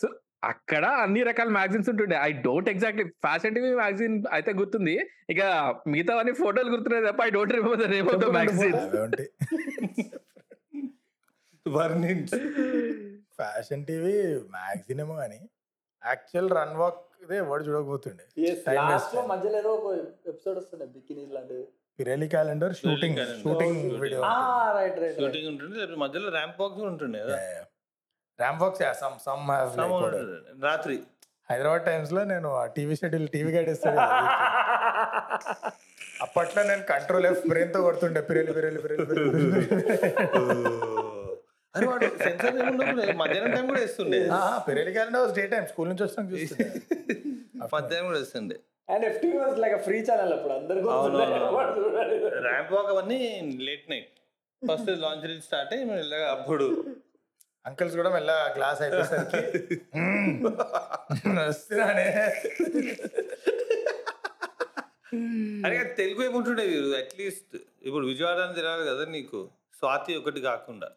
[0.00, 0.06] సో
[0.42, 2.16] అక్కడ అన్ని రకాల మ్యాగజైన్స్ ఉంటుండే.
[2.26, 4.94] I don't exactly fashion TV magazine అయితే గుర్తుంది.
[5.32, 5.40] ఇక
[5.92, 8.76] మిగతా అన్ని ఫోటోలు గుర్తున్నాయి తప్ప I don't remember the name of the magazine.
[11.66, 12.38] వర్ణించు.
[13.40, 14.14] Fashion TV
[14.56, 15.40] magazine ఏమో కానీ
[16.02, 18.24] యాక్చువల్ రన్ వాక్ ఇదే వర్డ్ చూడకపోతుండే.
[18.78, 19.22] లాస్ట్లో.
[19.32, 19.88] మధ్యలో ఏదో ఒక
[20.32, 21.64] ఎపిసోడ్ వస్తుండే బికినీ లాంటివి
[21.98, 23.40] Pirelli calendar shooting calendar.
[23.44, 24.36] Shooting video ఆ
[24.76, 25.48] రైట్ రైట్ షూటింగ్
[25.78, 27.22] లేకపోతే మధ్యలో ర్యాంప్ వాక్ ఉంటుండే
[28.62, 29.44] వాక్స్ సమ్ సమ్.
[30.64, 30.96] రాత్రి.
[31.48, 34.16] హైదరాబాద్ టైమ్స్లో నేను ఆ టీవీ షెడ్యూల్ టీవీ గైడ్ ఇస్తాడు కదా,
[36.24, 38.20] అప్పట్లో నేను కంట్రోల్ ఎఫ్ బ్రెయిన్తో కొడుతుండే.
[38.20, 39.04] పిరేలి పిరేలి పిరేలి
[41.74, 42.54] అరే వాడు సెన్సర్
[43.22, 44.20] మధ్యాహ్నం టైం కూడా వేస్తుండే.
[44.68, 46.68] Pirelli calendar day time school నుంచి వచ్చినాక చూస్తుండే.
[47.74, 48.56] మధ్యాహ్నం కూడా వేస్తుండే.
[48.88, 50.52] And FT was like free channel అప్పుడు.
[50.52, 50.80] అందరు.
[52.48, 53.20] ర్యాంప్ వాక్ అవన్నీ
[53.68, 54.12] late night
[54.62, 56.68] first launch start అయ్యి అప్పుడు.
[57.68, 60.34] అంకుల్స్ కూడా మెల్ల క్లాస్ అయిపోయేసరికి "మ్మ్,
[61.40, 62.06] వస్తున్నానే.
[65.66, 66.88] అరే తెలుగు ఏముంటుండే వీరు?
[66.96, 69.40] అట్లీస్ట్ ఇప్పుడు విజయవాడ అని తెలియాలి కదా నీకు?
[69.74, 70.88] స్వాతి ఒకటి కాకుండా.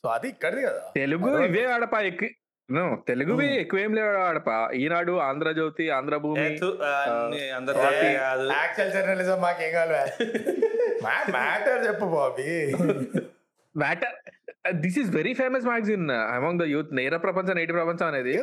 [0.00, 0.82] సో అది ఇక్కడిది కదా?
[0.94, 2.28] తెలుగు ఇవే ఆడపా ఎక్కువ
[2.68, 4.56] no, తెలుగువి ఎక్కువ ఏం లేవు ఆడపా.
[4.74, 6.44] ఈనాడు ఆంధ్రజ్యోతి ఆంధ్రభూమి
[8.90, 10.02] జర్నలిజం మాకేం కావాలి?
[11.36, 12.46] మ్యాటర్ చెప్పు Bobby.
[13.74, 14.14] Matter
[14.64, 18.34] this is very famous magazine among the youth Nera Prapancham Neti Prapancham అనేది.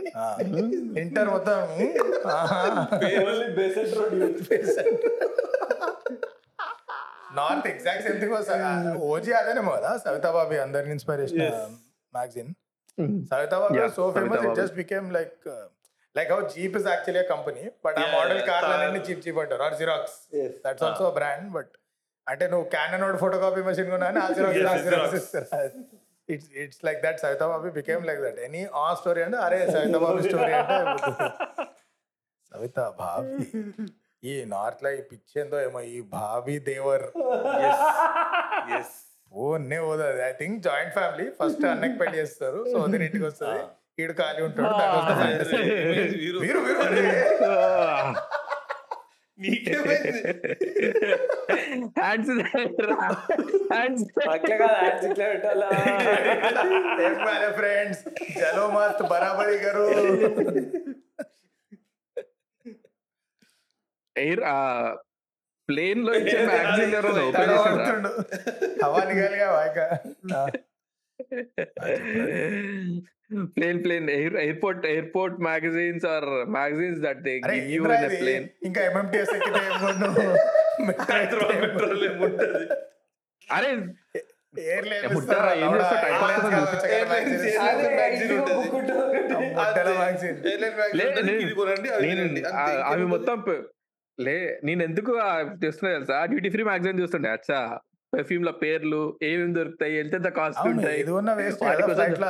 [1.01, 1.59] ఇంటర్ మొత్తం
[3.93, 4.39] road youth
[7.37, 8.35] north exact same thing
[9.09, 11.43] OG అదేనేమో కదా సవితా బాబీ అందరిని inspiration
[12.13, 12.51] magazine
[13.31, 14.55] Savita Bhabhi Yeah, so famous it.
[14.59, 15.43] Just became like
[16.15, 18.61] like how Jeep is actually company but ఆ model car.
[18.77, 20.53] అన్ని cheap cheap అంటారు or xerox Yes.
[20.65, 21.73] That's also brand but
[22.27, 25.15] అంటే నువ్వు Canon photo copy machine కొన్నా ఆ xerox.
[25.19, 25.45] ఇస్తారు.
[26.33, 29.99] It's it's like that Savita Bhabhi became like that any ఆ story అంటే అరే సవితా
[30.05, 30.77] బాబీ స్టోరీ అంటే
[32.51, 33.37] సవితా భావి
[34.23, 37.05] ఈ నార్త్లో ఈ పిచ్చేందో ఏమో ఈ భావి దేవర్
[38.77, 38.95] ఎస్
[39.31, 42.59] ఓనే పోతుంది I think joint family first అన్నకి పెళ్ళి చేస్తారు.
[42.71, 43.59] సో వదిన ఇంటికి వస్తుంది.
[44.01, 44.71] ఈడు ఖాళీ ఉంటాడు
[45.09, 45.59] the fantasy.
[46.21, 47.03] వీరు వీరు వీరు అరే.
[49.37, 50.21] నీకేమైంది?
[51.99, 52.31] హ్యాండ్స్
[53.71, 54.05] హ్యాండ్స్
[64.15, 64.43] ఎయిర్
[65.69, 68.11] ప్లేన్లో ఇచ్చే మ్యాగజైన్ ఓపెన్ చేసాడా తడబడుతుండు
[68.83, 69.79] హవా నిగాలిగా వాయిక.
[73.55, 78.19] Plane plane air airport airport magazines or magazines that they అరే గివ్ యూ ఇన్ ఇది?
[78.21, 80.09] ప్లేన్ ఇంకా ఎంఎంటీఎస్ ఎక్కితే ఏం కొను
[81.11, 82.65] హైదరాబాద్ మెట్రోలో ఏముంటది
[83.47, 83.69] అరే
[84.65, 85.49] ఎయిర్ లైన్ ముట్టారా?
[85.63, 85.99] ఏం చేస్తావు?
[86.03, 86.99] టైం పాస్ కోసం అదే,
[87.89, 88.63] magazine ఇంకో ఉంటుంది.
[88.63, 89.47] book ఉంటుంది.
[89.57, 90.37] బట్టల magazine.
[90.45, 91.89] Airline magazine లే, ఇది కొనండి,
[92.89, 93.05] అవి?
[93.13, 93.37] మొత్తం
[94.19, 95.31] లే నేను ఎందుకు ఆ
[95.63, 97.59] చూస్తున్నా తెలుసా డ్యూటీ ఫ్రీ మ్యాగజైన్ చూస్తుండే అచ్చా
[98.17, 99.95] పెర్ఫ్యూమ్ ల పేర్లు ఏమేమి దొరుకుతాయి?
[99.99, 101.01] ఎంత కాస్ట్ ఉంటాయి?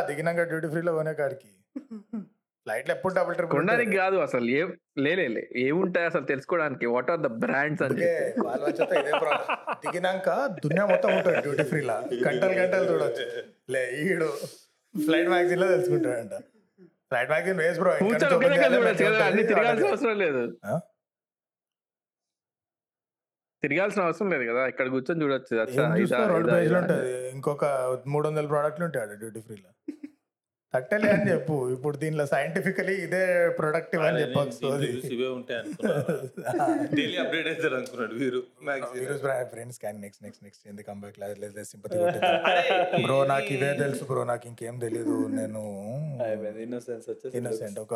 [0.10, 1.50] దిగినాక డ్యూటీ ఫ్రీ లో కాడికి.
[2.66, 4.62] ఫ్లైట్ ఎప్పుడు డబుల్ ట్రిప్ కొనడానికి కాదు అసలు ఏ
[4.98, 6.86] లే లే ఏముంటాయి అసలు తెలుసుకోవడానికి?
[6.86, 9.46] What are the brands problem
[9.86, 10.30] దిగినాక
[10.64, 11.98] దునియా మొత్తం ఉంటుంది డ్యూటీ ఫ్రీ లా.
[12.28, 13.26] గంటలు గంటలు చూడొచ్చు.
[13.70, 14.30] లే ఈడు
[15.06, 16.34] ఫ్లైట్ మ్యాగజైన్లో తెలుసుకుంటాడంట.
[17.12, 17.92] ఫ్లైట్ మ్యాగజైన్ వేస్ట్ బ్రో
[19.26, 20.44] అన్ని తిరగాల్సిన అవసరం లేదు.
[23.64, 24.64] తిరగాల్సిన అవసరం లేదు కదా.
[24.72, 25.54] ఇక్కడ కూర్చొని చూడొచ్చు.
[27.36, 27.66] ఇంకొక
[28.14, 29.70] మూడు వందల ప్రోడక్ట్లు ఉంటాయి డ్యూటీ ఫ్రీలో
[30.74, 31.56] తట్టలే అని చెప్పు.
[31.74, 33.22] ఇప్పుడు దీనిలో సైంటిఫికలీ ఇదే
[33.60, 34.24] ప్రొడక్టివ్ అని
[34.58, 35.62] చూసి ఇవే ఉంటాయి
[36.92, 38.42] డైలీ అప్డేట్ అవుతారు అనుకున్నాడు వీరు.
[39.54, 41.96] ఫ్రెండ్స్ కానీ నెక్స్ట్ నెక్స్ట్ నెక్స్ట్ ఎందుకు కంబ్యాక్ లేదు సింపతి
[43.06, 45.64] బ్రో నాకు ఇవే తెలుసు బ్రో నాకు ఇంకేం తెలియదు నేను
[46.66, 47.96] ఇన్నోసెన్స్ వచ్చేసి ఇన్నోసెంట్ ఒక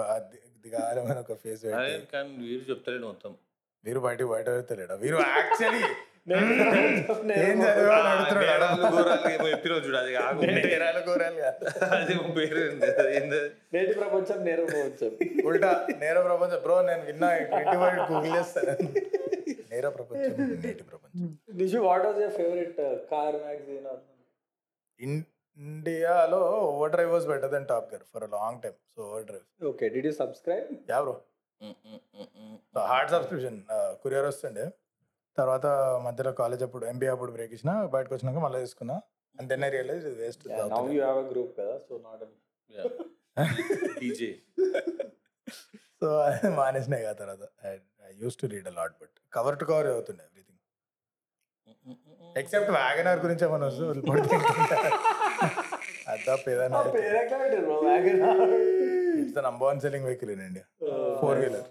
[0.65, 1.65] దిగాలమైన ఒక ఫేస్
[2.13, 3.34] కానీ వీరు చెప్తారేంటి మొత్తం.
[3.83, 5.83] వీరు బయట బయట పెడతలేడా వీరు యాక్చువల్లీ
[6.29, 6.47] నేను
[7.43, 8.41] ఏం చదివా అని అడుగుతున్నాడు?
[8.47, 11.63] నేరాలు, ఘోరాలు ఏమో చెప్పిన చూడు అది కాకుండా నేరాలు కూరలు కాదు.
[11.95, 12.89] అది పేరు ఏంది?
[13.15, 13.39] ఏంది?
[13.73, 15.11] నేటి ప్రపంచం నేరం ప్రపంచం.
[15.49, 15.71] ఉల్టా
[16.03, 16.59] నేర ప్రపంచం.
[16.65, 18.75] బ్రో నేను విన్నా ఇంటి వాడి గూగుల్ చేస్తాను.
[19.71, 21.25] నేర ప్రపంచం నేటి ప్రపంచం.
[21.61, 22.79] Nishu what was your favourite
[23.11, 23.89] car magazine
[24.99, 25.17] in
[25.57, 26.41] ఇండియాలో
[26.95, 30.69] Overdrive was better than Top Gear for long time so Overdrive okay did you subscribe
[30.91, 31.15] ya bro
[32.91, 33.58] hard subscription
[34.04, 34.65] courier వస్తుండే.
[35.38, 35.65] తర్వాత
[36.06, 38.95] మధ్యలో కాలేజ్ అప్పుడు ఎంబీఏ అప్పుడు బ్రేక్ ఇచ్చిన బయటకు వచ్చినాక మళ్ళీ తీసుకున్నా.
[39.36, 40.43] And then I realize waste
[40.74, 42.24] now you have a group కదా సో నాట్
[44.02, 44.32] డీజే
[46.00, 47.43] సో అది మానేసినాయి కదా తర్వాత.
[48.08, 50.60] I use to read a lot but cover to cover అవుతుండే ఎవ్రీథింగ్
[52.41, 54.38] ఎక్సెప్ట్ వ్యాగనర్ గురించి ఏమైనా వస్తే వదిలిపోతే
[56.13, 56.82] అద్దా పేదన్నా
[59.31, 60.65] it's the number one selling vehicle in India
[61.21, 61.67] four wheeler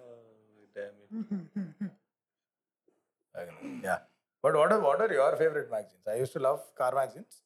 [3.85, 3.97] ya
[4.45, 7.37] but what are what are your favourite magazines I use to love car magazines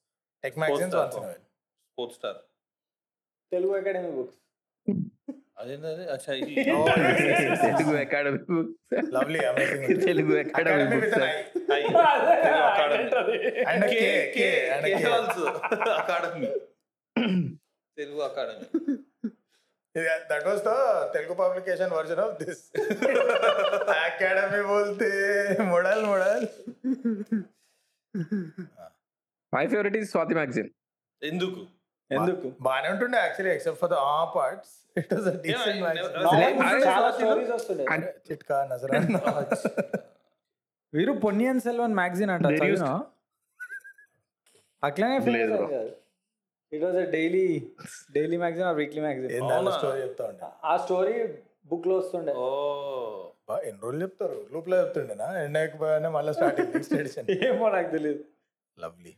[0.45, 1.45] tech magazines once in
[2.21, 2.41] Sportstar
[3.53, 4.41] Telugu Academy books
[7.69, 8.39] Telugu Academy
[9.17, 11.33] lovely amazing Telugu Academy with I,
[11.69, 13.37] Telugu Academy
[13.71, 14.01] and K
[14.37, 15.45] K and K also
[15.97, 16.51] Academy
[17.97, 18.67] Telugu Academy
[20.31, 20.73] that was the
[21.15, 22.63] Telugu publication version of this
[23.99, 25.11] Academy బోల్తే
[25.71, 26.45] model model
[29.53, 30.71] my favourite is Swathi magazine
[31.23, 31.61] ఎందుకు?
[32.11, 32.47] ఎందుకు?
[32.65, 36.59] బాగానే ఉంటుండే actually except for the uh parts it was a decent magazine
[38.29, 39.09] చిట్కా నజరాన్
[40.93, 42.91] వీరు Ponniyin Selvan magazine అంట There used- చదివినా?
[44.83, 45.79] అట్లనే లేదు bro.
[46.75, 47.45] It was daily
[48.13, 49.73] daily magazine or weekly magazine?
[49.73, 51.15] Story చెప్తా ఉండే ఆ స్టోరీ
[51.67, 52.33] బుక్లో వస్తుండే.
[52.37, 52.47] ఓ.
[53.65, 54.37] ఎన్ని రోజులు చెప్తారు?
[54.53, 55.43] లూప్లో చెప్తుండేనా?
[55.43, 58.25] ఎండ్ అయిపోయానే మళ్ళీ స్టార్టింగ్ నెక్స్ట్ ఎడిషన్ ఏమో నాకు తెలియదు
[58.79, 59.13] lovely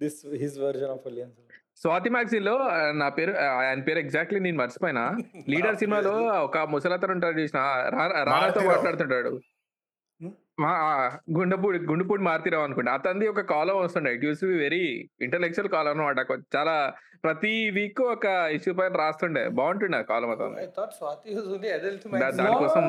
[0.00, 1.32] this his version of Selvan
[1.76, 2.54] Swathi మ్యాగజైన్లో
[2.92, 5.04] నా పేరు ఆ, ఆయన పేరు ఎగ్జాక్ట్లీ నేను మర్చిపోయినా.
[5.48, 8.68] లీడర్ సినిమాలో ఒక ముసలతను ఉంటాడు చూసిన రా- రానాతో మారుతిరావు.
[8.68, 9.32] మాట్లాడుతుంటాడు.
[10.60, 12.92] ఆ, ఆ, గుండెపూడి గుండెపూడి మారుతిరావు అనుకుంటా.
[12.92, 14.14] అతనిది ఒక కాలం వస్తుండే.
[14.14, 16.16] It use be very intellectual column అనమాట
[16.56, 16.92] చాలా
[17.24, 19.48] ప్రతి వీక్ ఒక ఇష్యూ పైన రాస్తుండే.
[19.48, 20.56] బాగుంటుండే ఆ కాలం అతను.
[22.36, 22.84] దానికోసం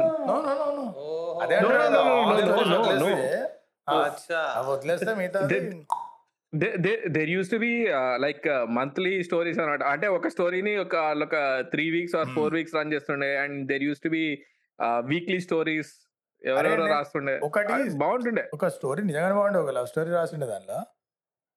[7.08, 11.90] there use to be like monthly stories అనమాట అంటే ఒక స్టోరీని ఒక వాళ్ళు ఒక three
[11.90, 13.38] weeks or four weeks run చేస్తుండే.
[13.38, 14.44] And there use to be
[14.84, 16.11] weekly stories
[16.46, 17.40] ఎవరెవరో రాస్తుండే.
[17.44, 18.50] ఒకటి- బాగుంటుండే.
[18.54, 19.60] ఒక స్టోరీ నిజంగానే బాగుండే.
[19.60, 20.82] ఒక లవ్ స్టోరీ రాసిండే దానిలో.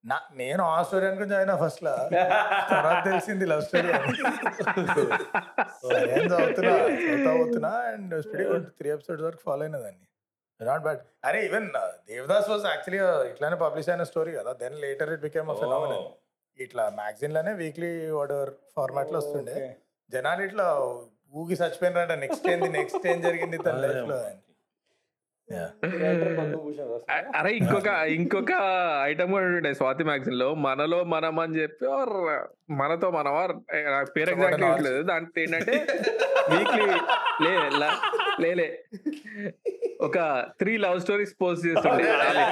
[0.05, 2.11] నా నేను ఆ స్టోరీ అనుకుని చదివిన ఫస్ట్ లా?
[2.71, 4.13] తర్వాత తెలిసింది లవ్ స్టోరీ ఏం
[6.25, 10.65] చదువుతున్నా అండ్ స్టడీ త్రీ ఎపిసోడ్స్ వరకు ఫాలో అయిన దాన్ని.
[10.65, 11.71] నాట్ బ్యాడ్ అరే ఈవెన్
[12.09, 14.53] దేవదాస్ వాజ్ యాక్చువల్లీ ఇట్లానే పబ్లిష్ అయిన స్టోరీ కదా.
[14.53, 19.77] Then later it became a phenomenal ఇట్లా మ్యాగజైన్లోనే వీక్లీ వాటర్ ఫార్మాట్లో వస్తుండే.
[20.11, 20.97] జనాలు ఇట్లా
[21.35, 22.13] ఊగి చచ్చిపోయినారంట.
[22.13, 24.07] నెక్స్ట్ ఏంది నెక్స్ట్ ఏం జరిగింది తన లైఫ్లో అని Yeah.
[24.07, 24.31] పద్మభూషణ్ రాస్తాడు.
[24.31, 24.45] అ-
[27.33, 28.53] అరే ఇంకొక ఇంకొక
[29.03, 31.87] ఐటమ్ కూడా ఉండే స్వాతి మ్యాగజైన్లో మనలో మనం అని చెప్పి
[32.75, 33.35] మనతో మనం
[34.15, 35.75] పేరు ఎగ్జాక్ట్ లేదు దాంట్లో ఏంటంటే
[36.51, 36.87] వీక్లీ
[37.45, 37.99] లే లా-
[38.41, 38.69] లేలే
[40.01, 40.19] ఒక
[40.59, 42.05] త్రీ లవ్ స్టోరీస్ పోస్ట్ చేస్తుండే.
[42.23, 42.45] అదే,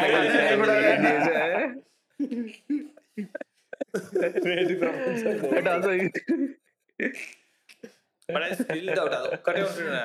[8.35, 10.01] బట్ ఐ స్టిల్ డౌట్ అది ఒక్కటే ఉంటుండే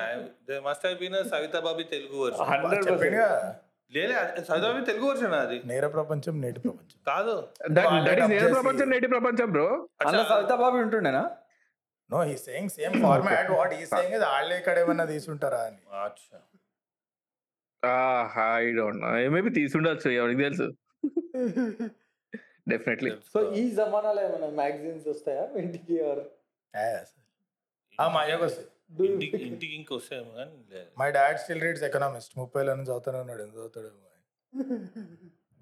[0.48, 2.46] they must have been Savita Bhabhi Telugu version
[3.92, 5.58] లేలే అది- సవితా బాబి తెలుగు వర్షన్ అది.
[5.64, 6.98] నేర ప్రపంచం నేటి ప్రపంచం.
[7.06, 7.34] కాదు.
[8.32, 9.68] చేసి- ప్రపంచం నేటి ప్రపంచం bro
[10.24, 11.22] Savita Babu ఉంటుండేనా?
[12.10, 15.80] No he saying same format what he saying ఇది వాళ్ళే ఇక్కడ ఏమన్నా తీసుంటారా అని.
[16.04, 16.38] అచ్చా.
[18.56, 20.66] ఐ డోంట్ నో మేబీ తీసుండొచ్చు ఎవరికి తెలుసు.
[22.68, 25.44] డెఫినెట్లీ సో ఈ జమానాలో ఏమైనా మ్యాగజైన్స్ వస్తాయా?
[25.56, 26.16] ఇంటికి or
[27.98, 28.04] Yes.
[28.04, 28.66] ఆ మా అయ్యకు వస్తాయి
[29.46, 30.52] ఇంటికి ఇంకొస్తాయేమో కానీ
[31.00, 33.42] my dad still reads Economist ముప్పై నుంచి చదువుతానే ఉన్నాడు.
[33.44, 34.04] ఎందుకు చదువుతాడేమో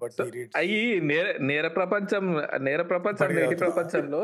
[0.01, 0.19] బట్
[0.61, 2.25] అయ్యి నేర నేర ప్రపంచం
[2.67, 3.55] నేర ప్రపంచం నేటి.
[3.63, 4.21] ప్రపంచంలో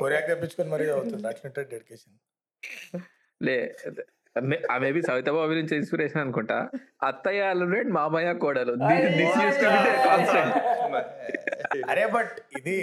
[0.00, 2.16] కొరియాకి తెప్పించుకొని మరీ చదువుతుంది అట్లా డెడికేషన్
[3.40, 3.56] లే
[4.82, 6.58] మేబీ సవితాబాబు నుంచి ఇన్స్పిరేషన్ అనుకుంటా.
[7.08, 8.74] అత్తయ్య అల్లుడు మామయ్య కోడలు.
[11.92, 12.76] అరే బట్ ఇది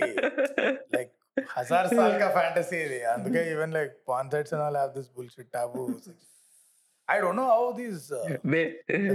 [0.96, 3.00] లైక్ హజార్ సాల్ కా ఫ్యాంటసీ ఇది.
[3.14, 5.84] అందుకే even like porn sites and all have this bullshit taboo
[7.08, 8.08] I don't know how this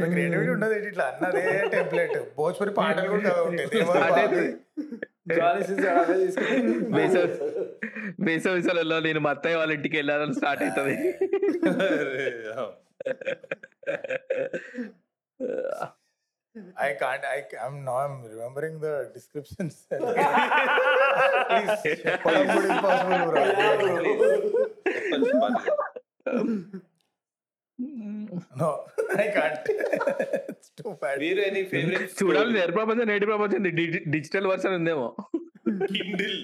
[0.09, 1.07] creativity ఉండదు ఇట్లా?
[1.12, 1.42] అన్నదే
[1.74, 3.69] టెంప్లెట్ భోజ్పురి పాటలు కూడా ఉంటాయి
[6.94, 7.29] వేసవి
[8.27, 10.96] వేసవి సెలవుల్లో నేను మా అత్తయ్య వాళ్ళ ఇంటికి వెళ్ళాలని స్టార్ట్ అవుతుంది
[16.79, 17.25] I can't.
[17.27, 17.38] I.
[17.59, 17.96] I'm now.
[17.98, 19.87] I'm remembering the descriptions.
[19.90, 20.02] Please,
[22.23, 23.42] Kolambu is possible, bro.
[28.55, 28.85] No,
[29.17, 29.59] I can't.
[30.48, 31.17] it's too bad.
[31.25, 33.67] మీరు ఎనీ ఫేవరెట్ చూడాలి నేర ప్రపంచం నేటి ప్రపంచం
[34.15, 35.09] డిజిటల్ వర్షన్ ఉందేమో
[35.92, 36.38] కిండిల్.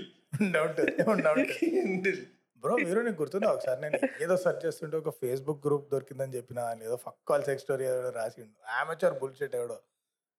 [1.54, 2.20] కిండిల్
[2.64, 6.96] బ్రో మీరు నీకు గుర్తుందా ఒకసారి నేను ఏదో సెర్చ్ చేస్తుంటే ఒక ఫేస్బుక్ గ్రూప్ దొరికిందని చెప్పిన ఏదో
[7.04, 9.78] ఫక్ కాల్ సెక్స్ స్టోరీ ఏదో రాసిండు అమెచర్ బుల్షిట్ ఎవడో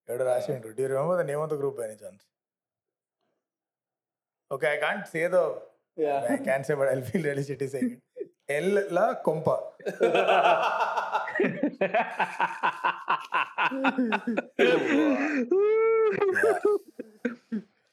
[0.09, 0.69] ఎవడో రాసిండు.
[0.77, 2.23] Do remember the name of the group any chance
[4.51, 5.37] okay I can't say the.
[6.33, 7.99] I can say but I feel really city second
[8.57, 9.47] L లా కొంప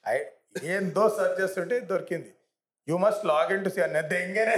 [0.05, 0.17] I
[0.75, 2.31] ఏందో search చేస్తుంటే దొరికింది.
[2.89, 4.57] You must log in to see అన్న దెంగనే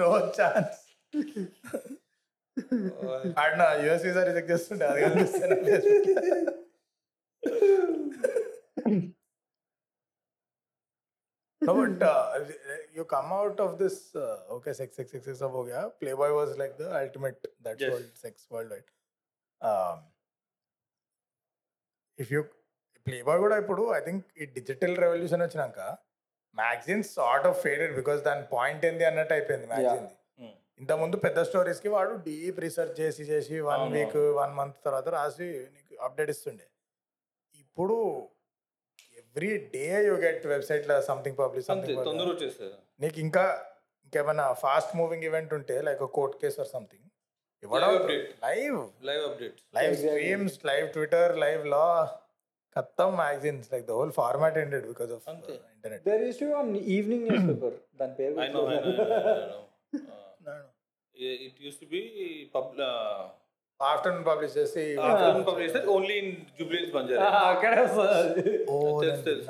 [0.00, 0.08] no
[0.38, 0.78] chance
[3.43, 5.59] ఆడిన US visa reject చేస్తుంటే అది కనిపిస్తుంది
[11.61, 12.39] No, but uh,
[12.95, 14.15] you come out of this.
[14.15, 15.81] Uh, okay, sex, sex, sex, sex, सब हो गया.
[16.01, 17.41] Playboy was like the ultimate.
[17.59, 17.91] That's Yes.
[17.93, 18.89] world sex worldwide.
[19.61, 19.99] Um,
[22.19, 22.41] if you
[23.05, 25.79] Playboy కూడా ఇప్పుడు I think ఈ digital revolution వచ్చినాక
[26.55, 30.05] magazines sort of faded because దాని point ఏంది అన్నట్టు అయిపోయింది మ్యాగజైన్
[30.78, 30.82] Hmm.
[30.82, 33.84] ఇంత ముందు పెద్ద స్టోరీస్కి వాడు డీప్ రీసెర్చ్ చేసి చేసి వన్.
[33.94, 36.66] వీక్ వన్ మంత్ తర్వాత రాసి నీకు అప్డేట్ ఇస్తుండే
[37.54, 37.96] ఇప్పుడు
[39.22, 41.98] ఎవ్రీ డే యూ గెట్ వెబ్సైట్లో సంథింగ్ పబ్లిష్ సంథింగ్
[43.00, 43.44] నీకు ఇంకా
[44.06, 47.02] ఇంకేమైనా ఫాస్ట్ మూవింగ్ ఈవెంట్ ఉంటే like court case or something
[47.62, 48.26] update.
[48.44, 49.94] Live live update live.
[50.00, 51.84] Streams live Twitter live లా
[52.76, 55.54] ఖతం magazines like the whole format ended because of అంతే.
[55.74, 57.72] Internet There used to be one evening newspaper.
[58.00, 58.34] దాని పేరు
[61.46, 62.00] it use to be
[63.80, 64.82] afternoon publish చేసి
[65.48, 67.82] publish only in Jubilees Banjara Ah, అక్కడే
[68.68, 69.46] ఓ తెలుసు, తెలుసు.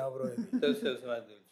[0.63, 1.45] తెలుసు తెలుసు నాకు తెలుసు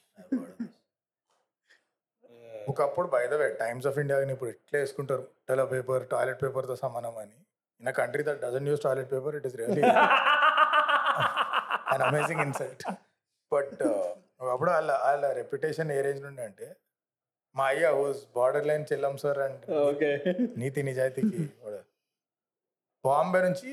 [2.68, 5.24] ఒకప్పుడు by the way Times of India ఇప్పుడు ఇట్లా వేసుకుంటారు.
[5.48, 7.38] టెలో పేపర్ టాయిలెట్ పేపర్తో సమానం అని.
[7.82, 9.84] In country that doesn't use toilet paper it is really
[11.94, 12.84] an amazing insult
[13.52, 13.76] but
[14.42, 16.68] ఒకప్పుడు వాళ్ళ వాళ్ళ రెప్యుటేషన్ ఏ రేంజ్ నుండి అంటే
[17.56, 20.10] మా అయ్య హోస్ border line చెల్లం sir and okay.
[20.62, 21.44] నీతి నిజాయితీకి.
[23.04, 23.72] బాంబే నుంచి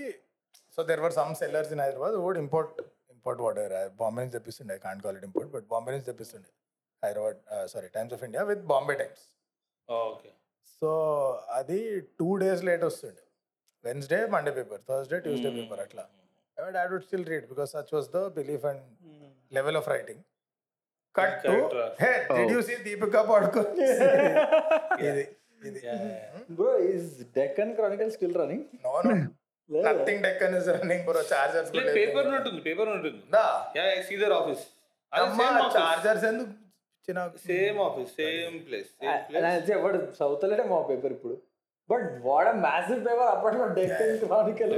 [0.76, 2.72] so there were some sellers in Hyderabad who'd import
[3.14, 6.50] import water Bombay నుంచి తెప్పిస్తుండే can't call it import but Bombay నుంచి తెప్పిస్తుండే.
[7.02, 7.38] Hyderabad
[7.72, 9.24] sorry Times of India with Bombay Times
[9.88, 10.30] okay
[10.82, 10.90] so
[11.58, 11.78] అది
[12.18, 13.22] two days late వస్తుండే.
[13.84, 16.04] Wednesday Monday paper Thursday Tuesday paper అట్లా.
[16.56, 18.82] Dad would still read because such was the belief and
[19.52, 20.22] level of writing
[21.14, 21.96] cut to Correct, right.
[22.02, 23.62] Hey did you see Deepika Padukone
[25.02, 25.24] ఇది
[25.68, 25.80] ఇది.
[26.58, 28.94] Bro is Deccan Chronicle still running no
[29.70, 33.20] no nothing Deccan is running bro Chargers paper ఉంటుంది paper ఉంటుంది.
[33.36, 33.44] దా
[33.78, 34.64] యా సీదర్ office
[35.12, 35.46] అమ్మా
[35.78, 36.50] chargers ఎందుకు
[37.46, 38.90] same office same place
[39.76, 41.36] ఎవడు చదువుతలేడే మా పేపర్ ఇప్పుడు.
[41.90, 44.74] బట్ వాడ మ్యాసివ్ పేపర్ అప్పట్లో Deccan Chronicle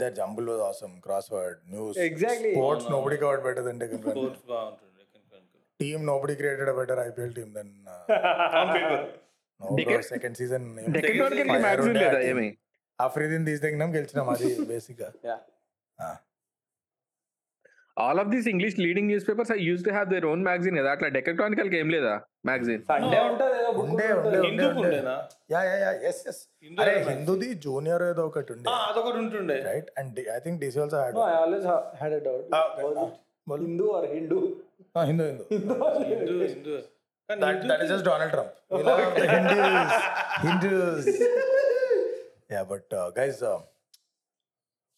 [0.00, 0.94] that jumble was awesome
[1.34, 2.52] crossword news Exactly.
[2.56, 4.85] Sports nobody covered better than Deccan sports బాగుంటుంది.
[5.80, 7.72] Team nobody created better IPL team then
[10.04, 10.64] second season
[11.60, 12.48] magazine లేదా ఏమి?
[12.98, 13.44] అఫ్రీదిన్
[13.94, 15.08] గెలిచినాం అది బేసిక్గా.
[17.96, 20.90] All of these English leading newspapers I use to have their own magazine కదా?
[20.90, 21.08] అట్లా
[21.68, 22.14] కి ఏం లేదా?
[22.46, 24.08] మ్యాగజైన్ సండే ఉంటది ఏదో ఉండే.
[24.12, 25.14] ఉండే హిందూ ఉండే ఉండేనా?
[25.50, 27.16] Ya ya ya yes yes Hindu అరే magazine.
[27.16, 28.70] హిందూది జూనియర్ ఏదో ఒకటి ఉండే.
[28.70, 29.56] ఆ, అదొకటి ఉంటుండే.
[29.62, 32.46] Right and I think DC also had No, I always ha- had a doubt.
[32.52, 33.60] Ah, Was ah, it.
[33.60, 34.40] Hindu or Hindu?
[35.04, 35.74] Hindu Hindu
[36.10, 36.74] Hindu Hindu
[37.28, 38.50] కానీ that, Hindu that is just Donald Trump.
[38.70, 39.92] We love the Hindus.
[40.44, 41.06] Hindus.
[42.50, 43.58] Yeah, but uh, guys, uh,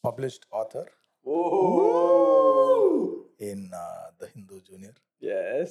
[0.05, 0.84] published author
[1.26, 3.24] Oh.
[3.40, 3.84] in uh,
[4.20, 4.94] the Hindu Junior.
[5.22, 5.70] Yes.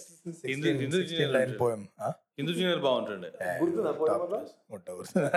[0.49, 1.81] Hindu Hindu 16 junior line poem.
[2.03, 2.13] Huh?
[2.39, 3.29] Hindu junior బాగుంటుండే
[3.61, 3.91] గుర్తుందా
[5.01, 5.27] వస్తుంది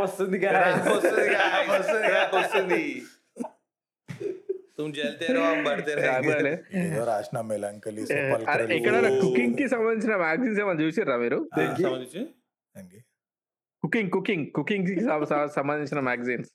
[0.00, 1.26] వస్తుంది
[2.38, 2.82] వస్తుంది
[6.80, 8.02] ఏదో రాసిన మెలంకలి
[8.76, 11.38] ఇక్కడ కుకింగ్కి సంబంధించిన magazines ఏమైనా చూసిర్రా మీరు
[11.80, 12.22] సంబంధించి
[13.82, 16.50] కుకింగ్ కుకింగ్ కుకింగ్కి సం- సం- సంబంధించిన magazines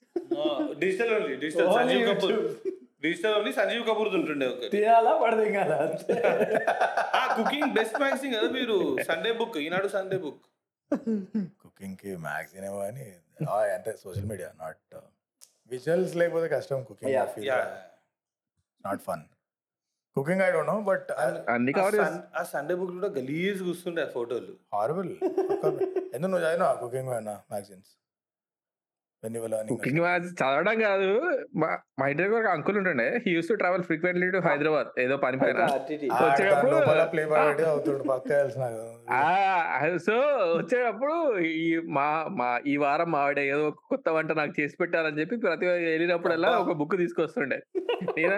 [0.78, 2.72] digital only digital Only Sanjeev Kapoor YouTube.
[3.04, 4.68] Digital only Sanjeev Kapoor ఉంటుండే ఒకటి.
[4.74, 5.78] తినాలా పడదు కదా
[7.14, 8.76] ఆ కుకింగ్ బెస్ట్ మ్యాగజైన్ కదా మీరు?
[9.08, 10.42] Sunday book Eenadu Sunday book
[11.62, 13.06] కుకింగ్కి magazine ఏమో అని
[13.48, 14.80] ఆ, అంటే సోషల్ మీడియా నాట్
[15.70, 17.12] విజువల్స్ లేకపోతే కష్టం cooking.
[17.48, 17.58] Ya
[18.84, 19.24] not fun
[20.16, 21.08] cooking I don't know but
[21.48, 21.72] అన్ని
[22.34, 24.52] ఆ సండే బుక్ కూడా గలీజ్ కూస్తుండే ఆ ఫోటోలు.
[24.74, 25.10] హారబుల్
[26.14, 27.08] ఎందుకు నువ్వు చదివినా కుకింగ్
[27.50, 27.92] మ్యాగజైన్స్
[29.68, 31.38] కుకింగ్ చదవడం కాదు.
[31.56, 33.20] మా మా ఇంటి దగ్గర ఒక అంకుల్ ఉంటుండే.
[33.26, 35.66] He use to travel frequently to Hyderabad ఏదో పని పైన.
[39.98, 40.12] సో
[40.58, 45.36] వచ్చేటప్పుడు ఈ మా మా ఈ వారం మావిడ ఏదో ఒక కొత్త వంట నాకు చేసి పెట్టారని చెప్పి
[45.36, 47.60] ప్రతి వెళ్ళినప్పుడల్లా ఒక బుక్ తీసుకొస్తుండే.
[48.18, 48.34] నేను?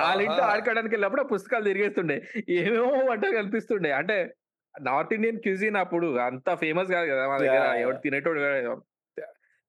[0.00, 0.44] వాళ్ళ ఇంట్లో.
[0.44, 2.22] ఆడుకోవడానికి వెళ్ళినప్పుడు ఆ పుస్తకాలు తిరిగేస్తుండే.
[2.48, 3.92] ఏమేమో వంట కల్పిస్తుండే.
[3.92, 4.34] అంటే
[4.80, 7.74] నార్త్ ఇండియన్ క్యూజిన్ అప్పుడు అంత ఫేమస్ కాదు కదా మా దగ్గర.
[7.80, 8.82] ఎవరు తినేటోడు కాదు.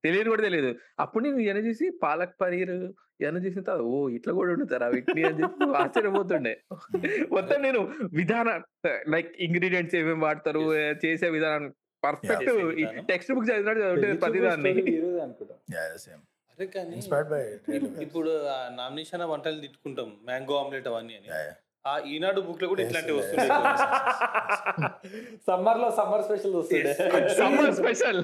[0.04, 0.72] తెలియదు కూడా తెలియదు.
[1.00, 2.74] అప్పుడు నేను ఇవన్నీ చూసి పాలక్ పనీర్
[3.22, 5.24] ఇవన్నీ చూసిన తర్వాత ఓ ఇట్లా కూడా వండుతారా వీటిని?
[5.24, 6.54] అని చెప్పి ఆశ్చర్యపోతుండే.
[7.32, 7.80] మొత్తం నేను
[8.14, 8.60] విధానం
[9.10, 10.62] లైక్ ఇంగ్రీడియంట్స్ ఏమేమి వాడతారు
[11.06, 11.66] చేసే విధానం
[12.04, 12.50] పర్ఫెక్ట్.
[13.08, 14.72] టెక్స్ట్ బుక్ చదివినట్టు చదివితే ప్రతి దాన్ని
[15.22, 15.56] అనుకుంటా.
[15.76, 17.42] యా సేమ్ అరే కానీ ఇన్స్పైర్డ్ బై
[18.02, 18.30] ఇప్పుడు
[18.76, 20.10] నామినేషన్ వంటలు తిట్టుకుంటాం.
[20.26, 21.30] మ్యాంగో ఆమ్లెట్ అవన్నీ అని.
[21.88, 23.50] ఆ ఈనాడు బుక్లో కూడా ఇట్లాంటివి Yes, వస్తున్నాయి
[25.48, 26.94] సమ్మర్లో సమ్మర్ స్పెషల్ వస్తుండే.
[27.38, 28.20] Summer special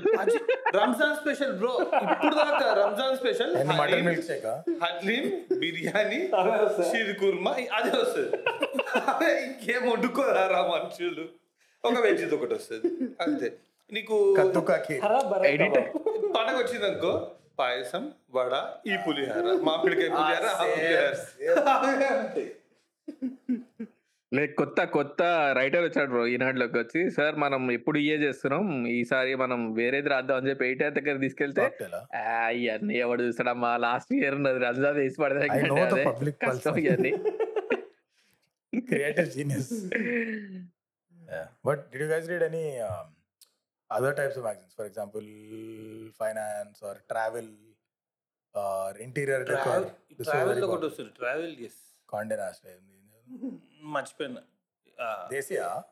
[0.78, 1.74] Ramzan special bro
[2.05, 4.47] ఇప్పుడు దాకా Ramzan special mutton milkshake
[4.84, 5.26] haleem
[5.61, 6.20] biryani.
[6.89, 8.30] Sheer kurma అదే వస్తుంది.
[9.45, 11.26] ఇంకేం వండుకోరారా మనుషులు?
[11.84, 12.89] ఒక వెజ్ ఒకటి వస్తుంది.
[13.22, 13.47] అంతే.
[13.89, 14.18] నీకు.
[16.36, 17.14] పండగ వచ్చింది అనుకో
[17.59, 18.03] పాయసం
[18.36, 18.53] వడ
[18.88, 20.45] ఈ పులిహార మామిడికాయ పులిహార
[24.32, 25.22] లేదు కొత్త కొత్త
[25.54, 27.12] రైటర్ వచ్చాడు బ్రో ఈనాడులోకి వచ్చి.
[27.12, 28.88] సార్ మనం ఇప్పుడు ఇయే చేస్తున్నాం.
[28.88, 31.66] ఈసారి మనం వేరేది రాద్దాం అని చెప్పి ఎయిటర్ దగ్గర తీసుకెళ్తే
[32.14, 35.47] అవన్నీ ఎవడు చూస్తాడమ్మా లాస్ట్ ఇయర్ ఉన్నది రంజా తీసి పడితే
[39.26, 39.74] genius
[41.66, 42.45] but did you guys read
[43.89, 45.28] other types of for example
[46.20, 47.51] finance or travel
[48.56, 49.86] or interior travel
[51.16, 51.56] travel
[53.95, 54.41] మర్చిపోయినా.
[55.32, 55.84] దేశీయా?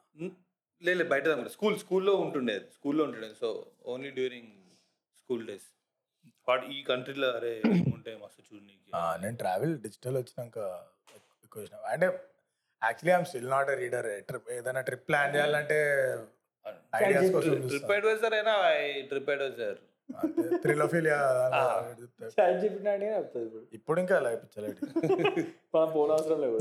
[0.82, 2.54] లేదు బయట స్కూల్ స్కూల్లో ఉంటుండే.
[2.56, 3.30] అది స్కూల్లో ఉంటుండే.
[3.42, 4.52] So only during
[5.18, 5.68] school days
[6.50, 7.62] వాడు ఈ కంట్రీలో అరే
[7.94, 8.92] ఉంటాయి మస్తు చూడనీకి.
[9.22, 10.58] నేను ట్రావెల్ డిజిటల్ వచ్చినాక
[11.44, 12.06] ఎక్కువ అంటే
[12.84, 15.78] actually I'm still not a reader trip ఏదైనా ట్రిప్ ప్లాన్ చేయాలంటే
[16.96, 18.56] ఐడియాస్ కోసం ట్రిప్ అడ్వైజర్ అయినా
[19.08, 19.78] ట్రిప్ అడ్వైజర్.
[20.64, 21.18] త్రిలోఫిలియా
[23.24, 23.60] ఇప్పుడు.
[23.78, 24.80] ఇప్పుడు ఇంకా అలా పిచ్చలేటి
[25.76, 26.58] మనం పోన అవసరం లేదు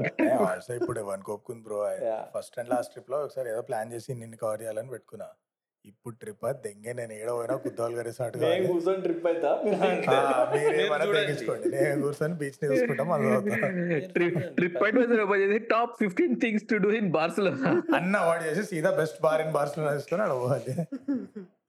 [0.81, 1.79] ఇప్పుడు వన్ కోపుకుంది బ్రో.
[2.35, 5.29] ఫస్ట్ అండ్ లాస్ట్ ట్రిప్లో ఒకసారి ఏదో ప్లాన్ చేసి నిన్ను కవర్ చేయాలని పెట్టుకున్నా.
[5.85, 9.53] ఇప్పుడు ట్రిప్ దెంగే నేను ఏడో పోయినా కుద్దోలు గరేసాటు నేను కూర్చొని ట్రిప్ అవుతా.
[11.15, 13.09] తెగించుకోండి నేను కూర్చొని బీచ్ని చూసుకుంటాం
[14.59, 14.77] ట్రిప్
[15.43, 17.73] చేసి top fifteen things to do in Barcelona?
[17.99, 20.37] అన్న అవార్డ్ చేసి సీదా బెస్ట్ బార్ ఇన్ బార్సిలోనా తీసుకొని అక్కడ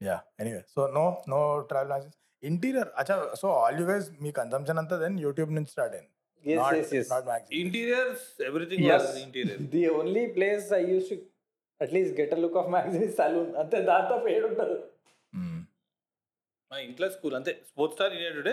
[0.00, 1.40] ya anyway so no no
[1.70, 5.94] travel matches interior అచ్చా సో ఆల్ యూ గైస్ మీ కన్సంప్షన్ అంతా దెన్ యూట్యూబ్ నుంచి స్టార్ట్
[5.96, 6.10] అయింది.
[6.44, 7.08] Yes, Not- yes, yes.
[7.10, 7.56] not magazine.
[7.60, 9.04] Interiors everything Yes.
[9.20, 11.16] Interior the only place I use to
[11.80, 14.78] at least get a look of magazine saloon అంతే దాంతో పేరు ఉంటుంది
[15.32, 15.58] Hmm.
[16.70, 17.52] మా ఇంట్లో స్కూల్ అంతే.
[17.70, 18.50] స్పోర్ట్స్ స్టార్ యునైటెడ్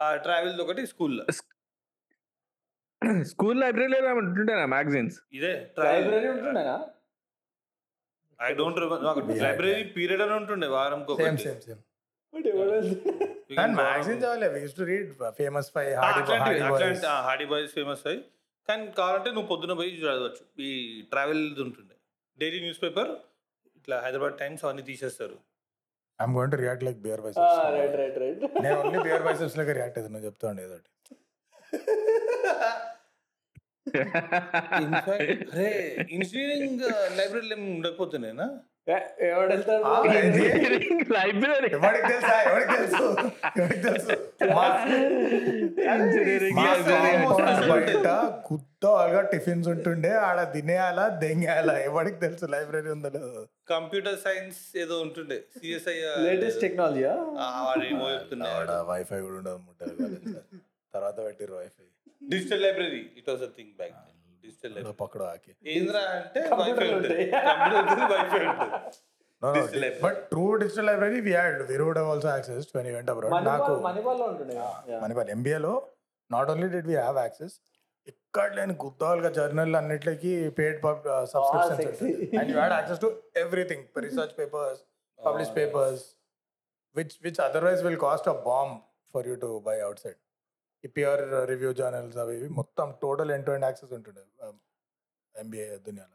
[0.00, 1.24] ఆ ట్రావెల్ ఒకటి స్కూల్లో
[3.30, 6.76] స్కూల్ లైబ్రరీలో ఉంటుండే మ్యాగజైన్స్ ఇదే ట్రావెల్ లైబ్రరీ ఉంటుండేనా?
[8.40, 8.78] ఐ డోంట్
[9.44, 11.82] లైబ్రరీ పీరియడ్ అని ఉంటుండే వారం same same same
[13.62, 18.04] and magazine చదవలే we use to read famous Five Hardy Hardy Boys Hardy Boys famous
[18.10, 18.20] అయ్యి
[18.68, 20.42] కానీ కావాలంటే నువ్వు పొద్దున పోయి చదవచ్చు.
[20.60, 20.70] ఈ
[21.12, 21.94] ట్రావెల్ ఉంటుండే.
[22.38, 23.10] డైలీ న్యూస్ పేపర్
[23.78, 25.36] ఇట్లా హైదరాబాద్ టైమ్స్ అవన్నీ తీసేస్తారు.
[26.18, 29.74] I'm going to react like beer right biceps right right నేను ఓన్లీ బియర్ బైసెప్స్ లాగా
[29.78, 30.90] రియాక్ట్ అవుతుంది నువ్వు చెప్తా ఉండే ఏదో ఒకటి.
[35.52, 35.68] అరే
[36.10, 36.82] ఇంజనీరింగ్
[37.16, 38.46] లైబ్రరీలో ఏమి ఉండకపోతున్నాయినా
[39.20, 40.08] ఎవడు వెళ్తాడు?
[40.16, 40.44] ఏంది?
[41.12, 42.42] లైబ్రరీ ఎవరికి తెలుసా?
[42.42, 43.02] ఎవరికి తెలుసు?
[43.58, 44.14] ఎవరికి తెలుసు?
[49.32, 51.78] టిఫిన్స్ ఉంటుండే ఆడ తినేయాలా దెంగేయాలా?
[51.78, 53.10] ఎవరికి తెలుసు లైబ్రరీ ఉందో
[53.68, 56.64] కంప్యూటర్ సైన్స్ ఏదో ఉంటుండే సిఎస్ఐ లేటెస్ట్
[58.50, 60.42] ఆడ వైఫై కూడా ఉండదు.
[60.94, 61.84] తర్వాత పెట్టిర్రు wifi
[62.22, 63.96] digital library it was a thing back
[64.44, 65.52] digital library పక్కడు ఆకి.
[65.74, 67.24] ఏంద్రా అంటే వైఫై ఉంటుంది.
[67.48, 68.74] కంప్యూటర్ వైఫై ఉంటుంది.
[69.42, 70.00] Digital library.
[70.04, 73.72] But true digital library we had we would also access when you went abroad నాకు
[73.88, 75.74] మణిపాల్ ఉంటుండే ఎంబీఏలో
[76.30, 77.54] not only did we have access
[78.12, 80.78] ఇక్కడ లేని గుద్దాలుగా జర్నల్ అన్నిటికి paid
[81.34, 82.10] subscriptions sexy.
[82.40, 83.10] And you had access to
[83.44, 84.80] everything research papers
[85.18, 86.04] publish papers
[86.96, 88.74] which which otherwise will cost a bomb
[89.14, 90.18] for you to buy outside
[90.84, 94.22] ఈ peer review journals అవి మొత్తం total end to end access ఉంటుండే
[95.34, 96.14] MBA దునియాలో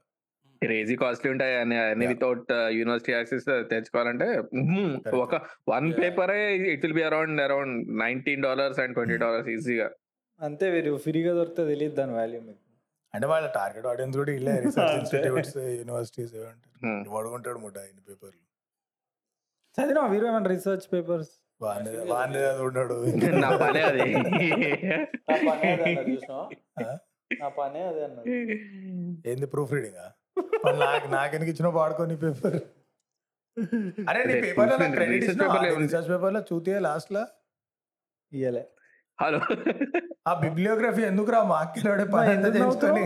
[0.62, 2.06] crazy costly ఉంటాయి అన్ని అన్ని.
[2.12, 5.16] Without university access తెచ్చుకోవాలంటే Correct.
[5.24, 5.36] ఒక
[5.68, 5.88] one.
[5.98, 6.38] పేపరే
[6.74, 9.88] it will be around around nineteen dollars and twenty dollars ఈజీగా
[10.40, 12.62] అంతే వీరు ఫ్రీగా దొరికితే తెలియదు దాని వాల్యూ మీకు
[13.14, 14.94] అంటే వాళ్ళ టార్గెట్ ఆడియన్స్ కూడా ఇల్లే రీసెర్చ్.
[15.00, 17.02] ఇన్స్టిట్యూట్స్ యూనివర్సిటీస్ ఏమంటారు Hmm.
[17.12, 18.42] వాడుకుంటాడు ముట్ట ఇన్ని పేపర్లు
[19.78, 21.90] చదివినా వీరు ఏమైనా రీసెర్చ్ పేపర్స్ వాంది
[22.50, 22.96] అది ఉన్నాడు.
[23.44, 24.08] నా పనే అది.
[27.42, 28.30] నా పనే అదే అన్నాడు
[29.32, 30.00] ఏంది ప్రూఫ్ రీడింగ్
[30.86, 32.58] నాకు నాకెందుకు ఇచ్చిన వాడుకోని పేపర్
[34.10, 35.26] అరే నీ పేపర్లో క్రెడిట్?
[35.82, 37.24] రీసెర్చ్ పేపర్లో చూతే లాస్ట్లో
[38.32, 38.64] ఇయ్యలే.
[39.20, 39.40] హలో.
[40.30, 41.40] ఆ బిబ్లియోగ్రఫీ ఎందుకు రా?
[41.52, 43.04] మా అక్కలోడే పని అంతా ఎందుకు చేయించుకొని?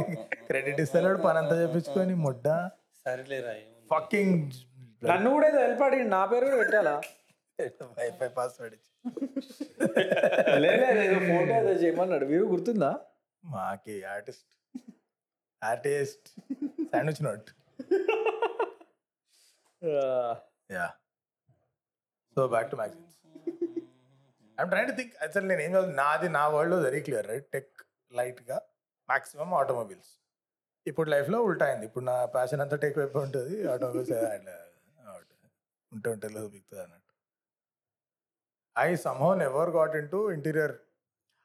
[0.49, 2.45] క్రెడిట్ ఇస్తలేడు పని అంతా చేయించుకొని ముడ్డ?
[3.05, 3.53] సరేలేరా.
[3.91, 4.37] ఫకింగ్
[5.09, 6.95] నన్ను కూడా హెల్ప్ అడిగి నా పేరు కూడా పెట్టాలా?
[7.61, 8.91] వైఫై పాస్వర్డ్ ఇచ్చి.
[10.59, 12.25] లేదు ఫోటో ఏదో చేయమన్నాడు.
[12.25, 12.99] వీరు గుర్తుందా?
[13.45, 14.53] మాకి artist.
[15.63, 16.27] Artist.
[16.83, 17.49] Sandwich note.
[20.71, 20.87] Yeah.
[22.35, 23.15] So back to magazines
[24.57, 27.81] I'm trying to think అసలు నేను ఏం చదువు నాది నా world very clear right tech
[28.11, 28.61] లైట్గా
[29.09, 30.13] మాక్సిమం ఆటోమొబైల్స్
[30.87, 31.85] ఇప్పుడు లైఫ్లో ఉల్టా అయింది.
[31.85, 33.67] ఇప్పుడు నా ప్యాషన్ అంతా టెక్ వైపు ఉంటుంది.
[33.71, 34.11] ఆటోమొబైల్స్
[35.93, 37.06] ఉంటే ఉంటే లేదు బిగుతుంది అన్నట్టు.
[38.85, 40.73] I somehow never got into interior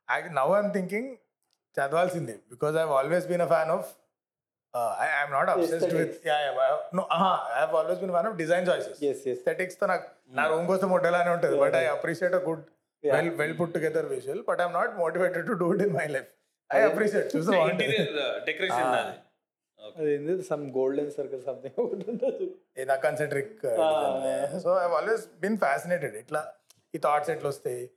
[0.08, 1.10] I now I'm thinking
[1.76, 3.88] చదవాల్సిందే because I always been a fan of
[5.04, 6.14] I I'm not obsessed with
[6.98, 7.04] no
[7.60, 10.06] I always been fan of design choices yes ఎస్ ఎస్థెటిక్స్తో నాకు
[10.38, 12.62] నా room కోసం hotel ఉంటుంది but I appreciate a good
[13.04, 16.30] well well put together visual but I'm not motivated to do it in my life
[16.70, 18.10] I appreciate చూసా interior
[18.48, 18.88] decoration.
[18.94, 19.14] నాది.
[19.98, 22.44] అది ఏంది సమ్ గోల్డెన్ సర్కిల్ సంథింగ్ ఒకటి ఉంటుంది.
[22.82, 23.54] ఏదా concentric
[24.64, 26.40] so I always been fascinated ఇట్లా
[26.94, 27.90] ఈ thoughts ఎట్లా వస్తాయి?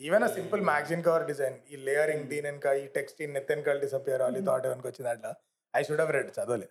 [0.00, 3.78] Even a simple magazine cover design ఈ లేయరింగ్ దీని వెనక ఈ టెక్స్ట్ ఈ నెత్ వెనకాల
[3.78, 5.34] డిసపియర్ ఈ థాట్ వెనక వచ్చింది అట్లా?
[5.76, 6.68] I should have read చదవలే.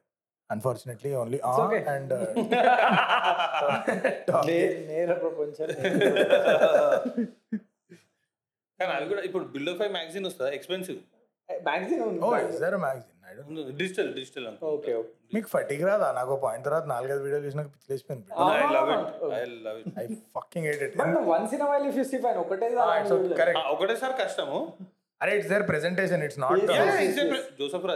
[0.51, 1.39] Unfortunately only.
[1.39, 2.13] And
[4.45, 5.67] నే- నేర ప్రపంచం.
[8.79, 10.51] కానీ అవి కూడా ఇప్పుడు బిల్డో ఫైవ్ మ్యాగజైన్ వస్తుందా?
[10.51, 10.97] Expensive
[11.63, 13.18] magazine oh is there magazine
[13.79, 16.07] digital digital okay okay మీకు ఫటిక్ రాదా?
[16.13, 20.05] నాకు పాయింట్ తర్వాత నాలుగైదు వీడియోలు చూసినాక పిచ్చిలేసిపోయింది I love it I love it I
[20.37, 20.95] fucking hate it
[21.29, 22.69] once in while if you see fine ఒకటే
[23.41, 24.59] కరెక్ట్ ఒకటేసారి కష్టము.
[25.21, 26.61] అరే it's there presentation it's not
[27.59, 27.87] Joseph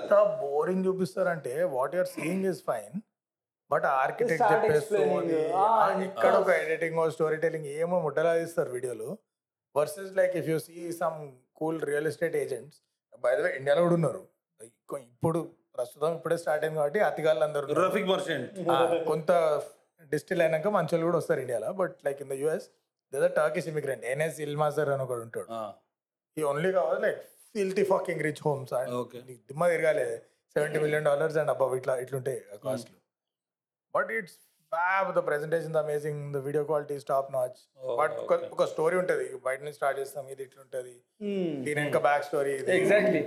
[0.00, 2.96] ఎంత boring చూపిస్తారంటే what you're seeing is fine
[3.70, 5.18] but architect Start చెప్పే explaining.
[5.24, 9.08] story, Ah, ఆ, ఇక్కడ ఒక editing story telling ఏమో ముట్టలా ఇస్తారు వీడియోలు
[9.74, 11.18] versus like if you see some
[11.60, 12.78] cool real estate agents
[13.24, 14.22] by the way ఇండియాలో కూడా ఉన్నారు.
[15.06, 15.40] ఇప్పుడు
[15.74, 17.66] ప్రస్తుతం ఇప్పుడే స్టార్ట్ అయింది కాబట్టి అతిగాళ్ళు అందరూ.
[17.80, 18.08] రఫిక్
[18.70, 19.30] ఆ, కొంత
[20.12, 22.66] డిస్టిల్ అయినాక మంచి వాళ్ళు కూడా వస్తారు ఇండియాలో but like in the US
[23.12, 25.48] the Turkish immigrant NS ఇల్మాజర్ అని ఒకడు ఉంటాడు.
[26.36, 27.20] ఈ ఓన్లీ కావాలి like
[27.54, 28.92] filthy fucking rich homes and
[29.48, 30.04] దిమ్మ తిరగాలి.
[30.56, 32.96] సెవెంటీ మిలియన్ డాలర్స్ అండ్ అబ్బా ఇట్లా ఇట్లుంటాయి కాస్ట్లు
[33.94, 34.38] but it's
[34.72, 37.58] fab the presentation amazing the video quality top notch
[38.00, 38.14] but
[38.54, 40.94] ఒక స్టోరీ ఉంటది బయట నుంచి స్టార్ట్ చేస్తాం ఇది ఇట్లుంటది
[41.64, 43.22] దీని వెనక back story exactly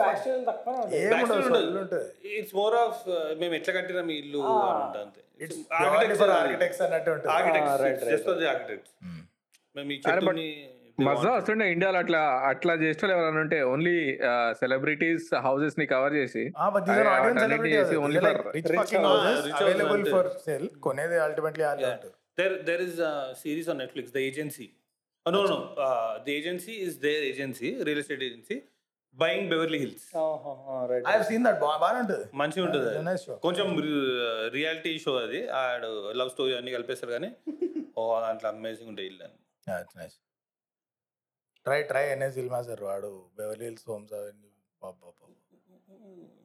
[0.00, 2.06] back story ఉంటది.
[2.38, 3.00] ఇట్స్ మోర్ ఆఫ్
[3.42, 4.42] మేము ఎట్లా కట్టినా మీ ఇల్లు
[4.72, 5.22] అంట అంతే.
[5.40, 7.32] ఇట్స్ ఆర్కిటెక్ట్స్ అన్నట్టు ఉంటుంది.
[7.32, 8.94] Ah, right, architects just architects
[9.76, 10.48] మేము ఈ చెట్టుని
[10.98, 13.96] మజా వస్తుండే ఇండియాలో అట్లా అట్లా చేస్తారు ఎవరైనా ఉంటే ఓన్లీ
[14.60, 16.44] సెలబ్రిటీస్ హౌసెస్ని కవర్ చేసి
[20.80, 21.64] కొనేది ultimately
[23.80, 24.68] Netflix agency
[26.30, 28.58] agency is agency real estate agency
[29.16, 30.06] buying hills
[32.34, 32.90] మంచిగా ఉంటుంది.
[33.42, 33.68] కొంచెం
[34.52, 35.48] రియాలిటీ షో అది.
[35.50, 37.30] ఆడు లవ్ స్టోరీ అన్ని కలిపేస్తారు కానీ
[37.98, 39.36] ఓ దాంట్లో అమేజింగ్ ఉంటాయి ఇల్లు అని
[41.66, 43.12] ట్రై ట్రై ఎన్ఎస్ ఇల్మాజర్ వాడు.
[43.38, 44.50] బెవర్లీ హిల్స్ హోమ్స్ అవన్నీ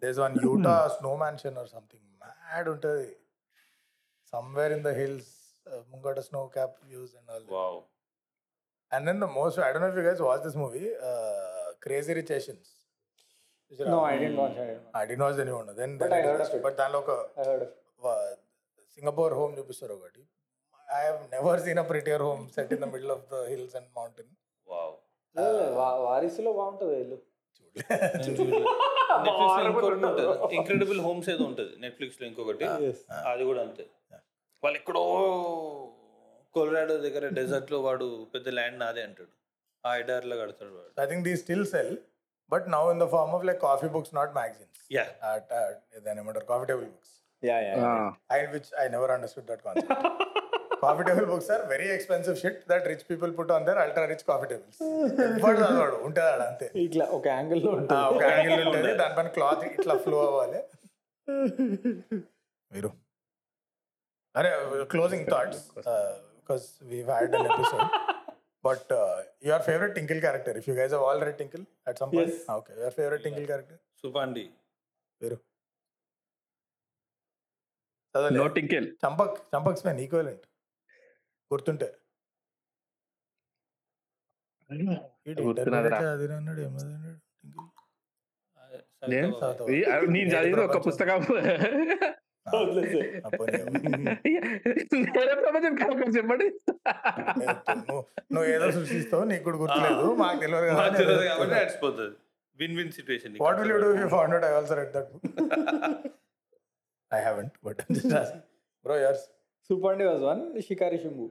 [0.03, 2.07] there's one Utah snow mansion or something.
[2.24, 3.09] Mad ఉంటుంది.
[4.34, 5.32] సమ్వేర్ ఇన్ ద హిల్స్
[5.91, 7.45] ముంగట snow cap views and all
[8.91, 10.84] and then the most I don't know you guys watch this movie
[11.86, 12.69] Crazy Rich Asians.
[16.65, 17.11] But దానిలో ఒక
[18.95, 20.24] Singapore home చూపిస్తారు ఒకటి.
[20.88, 23.89] I have never seen a prettier home set in the middle of the hills and
[23.99, 24.34] mountain.
[26.08, 27.18] వారిసులో బాగుంటుంది వీళ్ళు.
[30.60, 31.74] Incredible homes ఏదో ఉంటుంది.
[31.84, 32.66] నెట్ఫ్లిక్స్లో ఇంకొకటి.
[33.32, 33.84] అది కూడా అంతే.
[34.64, 35.04] వాళ్ళు ఎక్కడో
[36.56, 39.34] కొలరాడో దగ్గర డెజర్ట్లో వాడు పెద్ద ల్యాండ్ నాదే అంటాడు.
[39.84, 40.92] ఆ ఐడార్లో కడతాడు వాడు.
[41.04, 41.94] I think the still sell
[42.52, 45.06] but now in the form of like coffee books not magazines yeah
[46.08, 46.48] దాని ఏమంటారు?
[46.54, 47.74] Coffee table books yeah yeah
[48.38, 50.41] I which I never understood that concept
[50.84, 54.24] coffee table books are very expensive shit that rich people put on their ultra rich
[54.30, 54.78] coffee tables.
[55.26, 56.68] ఎవ్వడు చదవడు ఉంటుంది ఆడ అంతే.
[56.86, 58.00] ఇట్లా ఒక angle ఉంటుంది.
[58.16, 58.92] ఒక యాంగిల్ ఉంటుంది.
[59.02, 60.62] దానిపైన క్లాత్ ఇట్లా ఫ్లో అవ్వాలి.
[62.76, 62.92] మీరు.
[64.40, 64.50] అరే
[64.94, 65.64] closing thoughts
[66.40, 67.88] because we had an episode
[68.68, 68.92] but
[69.48, 72.36] your favourite Tinkle character if you guys all read Tinkle at some point.
[72.58, 74.46] Okay your favourite Tinkle character Suppandi
[75.22, 75.38] పేరు
[78.42, 80.46] no టింకెల్ Champak Champak స్మెన్ equivalent
[81.52, 81.89] గుర్తుంటే.
[84.70, 86.62] అన్నాడు
[89.10, 89.30] నేను?
[90.68, 91.22] ఒక పుస్తకం.
[95.82, 96.47] ప్రపంచం చెప్పండి.
[98.34, 100.06] నువ్వు ఏదో సృష్టిస్తావు నీకు కూడా గుర్తులేదు.
[100.22, 100.68] మాకు తెలియదు
[101.30, 102.16] కాబట్టి నడిచిపోతుంది
[102.60, 105.12] win win situation what will you do you found out I also read that
[107.12, 107.82] I haven't but
[108.86, 109.26] bro yours
[109.70, 111.28] Suppandi was one Shikari Shambu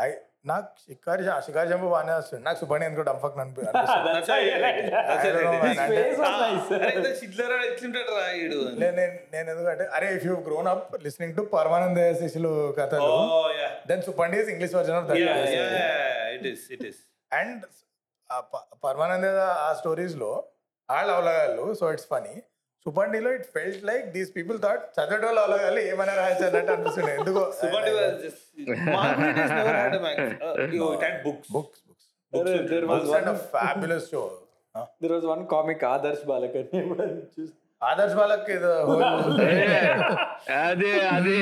[0.00, 0.08] I
[0.46, 2.40] నాకు షికారి షికారి జంపు బాగానే వస్తుంది.
[2.46, 3.36] నాకు సుబ్బని ఎందుకు డంఫక్
[8.80, 13.68] నేను నేను ఎందుకంటే అరే if you grown up listening to Paramananda శిష్యులు కథలు ఓ yeah
[13.86, 15.36] then Suppandi is English version of that yeah
[16.36, 17.00] it is it is
[17.32, 17.64] and
[18.84, 20.32] Paramananda ఆ స్టోరీస్లో
[20.88, 22.34] వాళ్ళు అవలగాళ్ళు so it's funny
[22.86, 27.42] సుపండిలో it felt like these people thought చదివేట వాళ్ళు అవలగాళ్ళు ఏమైనా రాయచ్చు అన్నట్టు అనిపిస్తుంది ఎందుకో.
[31.24, 31.82] Books books
[32.32, 34.22] there was books fabulous show
[35.02, 38.48] there was one comic Adarsh Balak అని ఎప్పుడైనా చూసి ఆదర్శ్ బాలక్
[40.62, 41.34] అదే అదే.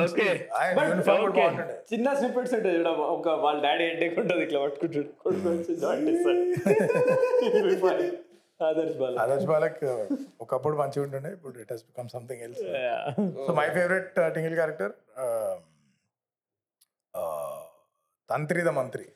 [0.00, 0.26] ఓకే
[1.90, 5.08] చిన్న స్నిప్పెట్స్ ఉంటాయి చూడ ఒక వాళ్ళ డాడీ హెడ్ ఉంటుంది ఇట్లా పట్టుకుంటాడు.
[5.22, 6.42] కొడుకు వచ్చి జాయిన్ చేస్తాడు.
[8.60, 9.18] ఆదర్శ్ బాలక్.
[9.22, 9.80] ఆదర్శ్ బాలక్
[10.44, 12.62] ఒకప్పుడు మంచిగా ఉంటుండే ఇప్పుడు it has become something else
[13.40, 14.94] so my favourite Tinkle character
[18.28, 19.06] Tantri the Mantri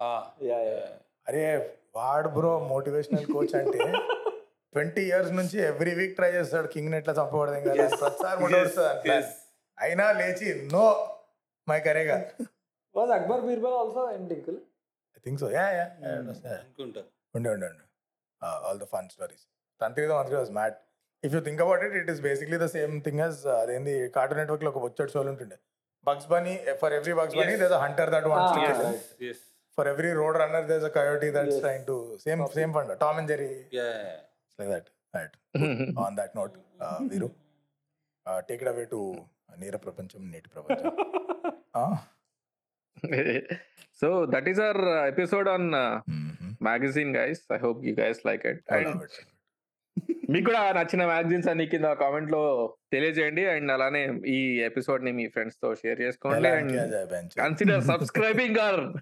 [0.00, 0.16] Ah.
[1.26, 1.42] అరే
[1.96, 3.78] వాడు బ్రో మోటివేషనల్ కోచ్ అంటే
[4.74, 7.60] ట్వంటీ ఇయర్స్ నుంచి ఎవ్రీ వీక్ ట్రై చేస్తాడు కింగ్ ఎట్లా చంపబడదు
[7.94, 8.50] ప్రతిసారి
[9.08, 9.28] yes.
[9.78, 10.84] అయినా లేచి నో
[11.66, 12.18] మై కరేగా
[12.94, 14.16] was Akbar Birbal also I
[15.24, 15.86] think so yeah yeah
[16.56, 17.02] అనుకుంటా
[17.34, 17.84] ఉండే ఉండే ఉండే.
[18.60, 19.44] All the fun stories
[19.80, 20.76] Tantri the Mantri was mad
[21.22, 24.70] if you think about it it is basically the same thing as అదేంది cartoon నెట్వర్క్లో
[24.72, 25.56] ఒక వచ్చాడు షోలు ఉంటుండే.
[26.06, 27.60] Bugs Bunny for every Bugs Bunny Yes.
[27.64, 28.60] There's hunter that wants to
[29.28, 29.38] Ah,
[29.78, 33.30] for every Road Runner there's a coyote that's trying to same same fun Tom and
[33.32, 33.96] Jerry yeah
[34.58, 34.86] like that.
[35.14, 35.34] Right.
[36.02, 37.28] On that note, uh, Viru,
[38.26, 39.00] uh, take it away to
[39.60, 40.92] నీర ప్రపంచం నేటి ప్రపంచం
[41.74, 41.92] Ah,
[44.00, 44.80] so that is our
[45.10, 45.68] episode on.
[46.62, 49.04] Magazine guys I hope you guys like it and.
[50.30, 53.46] మీకు కూడా నచ్చిన magazines అన్ని కింద కామెంట్లో తెలియజేయండి.
[53.46, 56.48] అండ్ అలానే ఈ ఎపిసోడ్ని మీ ఫ్రెండ్స్తో షేర్ చేసుకోండి.
[56.48, 56.72] And
[57.40, 58.92] consider subscribing our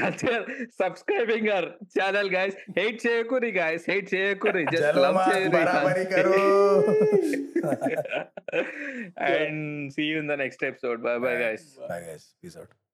[0.00, 0.44] consider
[0.82, 1.68] subscribing our
[1.98, 4.64] channel guys hate చేయకూరి guys hate చేయకూరి.
[4.64, 5.18] జస్ట్ లవ్
[6.12, 6.82] కరో.
[9.16, 11.02] and see you in the next episode.
[11.02, 11.38] Bye bye.
[11.38, 11.78] guys.
[11.88, 12.34] Bye guys.
[12.42, 12.85] Peace out.